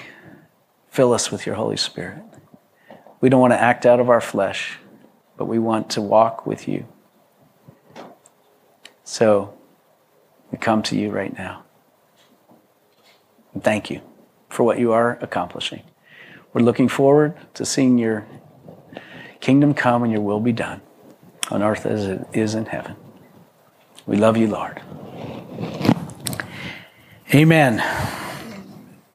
fill 0.90 1.14
us 1.14 1.30
with 1.32 1.46
your 1.46 1.54
Holy 1.54 1.78
Spirit. 1.78 2.22
We 3.22 3.30
don't 3.30 3.40
want 3.40 3.54
to 3.54 3.60
act 3.60 3.86
out 3.86 4.00
of 4.00 4.10
our 4.10 4.20
flesh, 4.20 4.78
but 5.38 5.46
we 5.46 5.58
want 5.58 5.88
to 5.90 6.02
walk 6.02 6.46
with 6.46 6.68
you. 6.68 6.86
So 9.04 9.56
we 10.50 10.58
come 10.58 10.82
to 10.84 10.96
you 10.96 11.10
right 11.10 11.36
now. 11.36 11.64
And 13.54 13.64
thank 13.64 13.90
you 13.90 14.02
for 14.50 14.64
what 14.64 14.78
you 14.78 14.92
are 14.92 15.18
accomplishing. 15.22 15.82
We're 16.52 16.60
looking 16.60 16.88
forward 16.88 17.34
to 17.54 17.64
seeing 17.64 17.96
your 17.96 18.26
kingdom 19.46 19.72
come 19.72 20.02
and 20.02 20.10
your 20.10 20.22
will 20.22 20.40
be 20.40 20.50
done 20.50 20.80
on 21.52 21.62
earth 21.62 21.86
as 21.86 22.04
it 22.04 22.26
is 22.32 22.56
in 22.56 22.66
heaven. 22.66 22.96
We 24.04 24.16
love 24.16 24.36
you, 24.36 24.48
Lord. 24.48 24.82
Amen. 27.32 27.80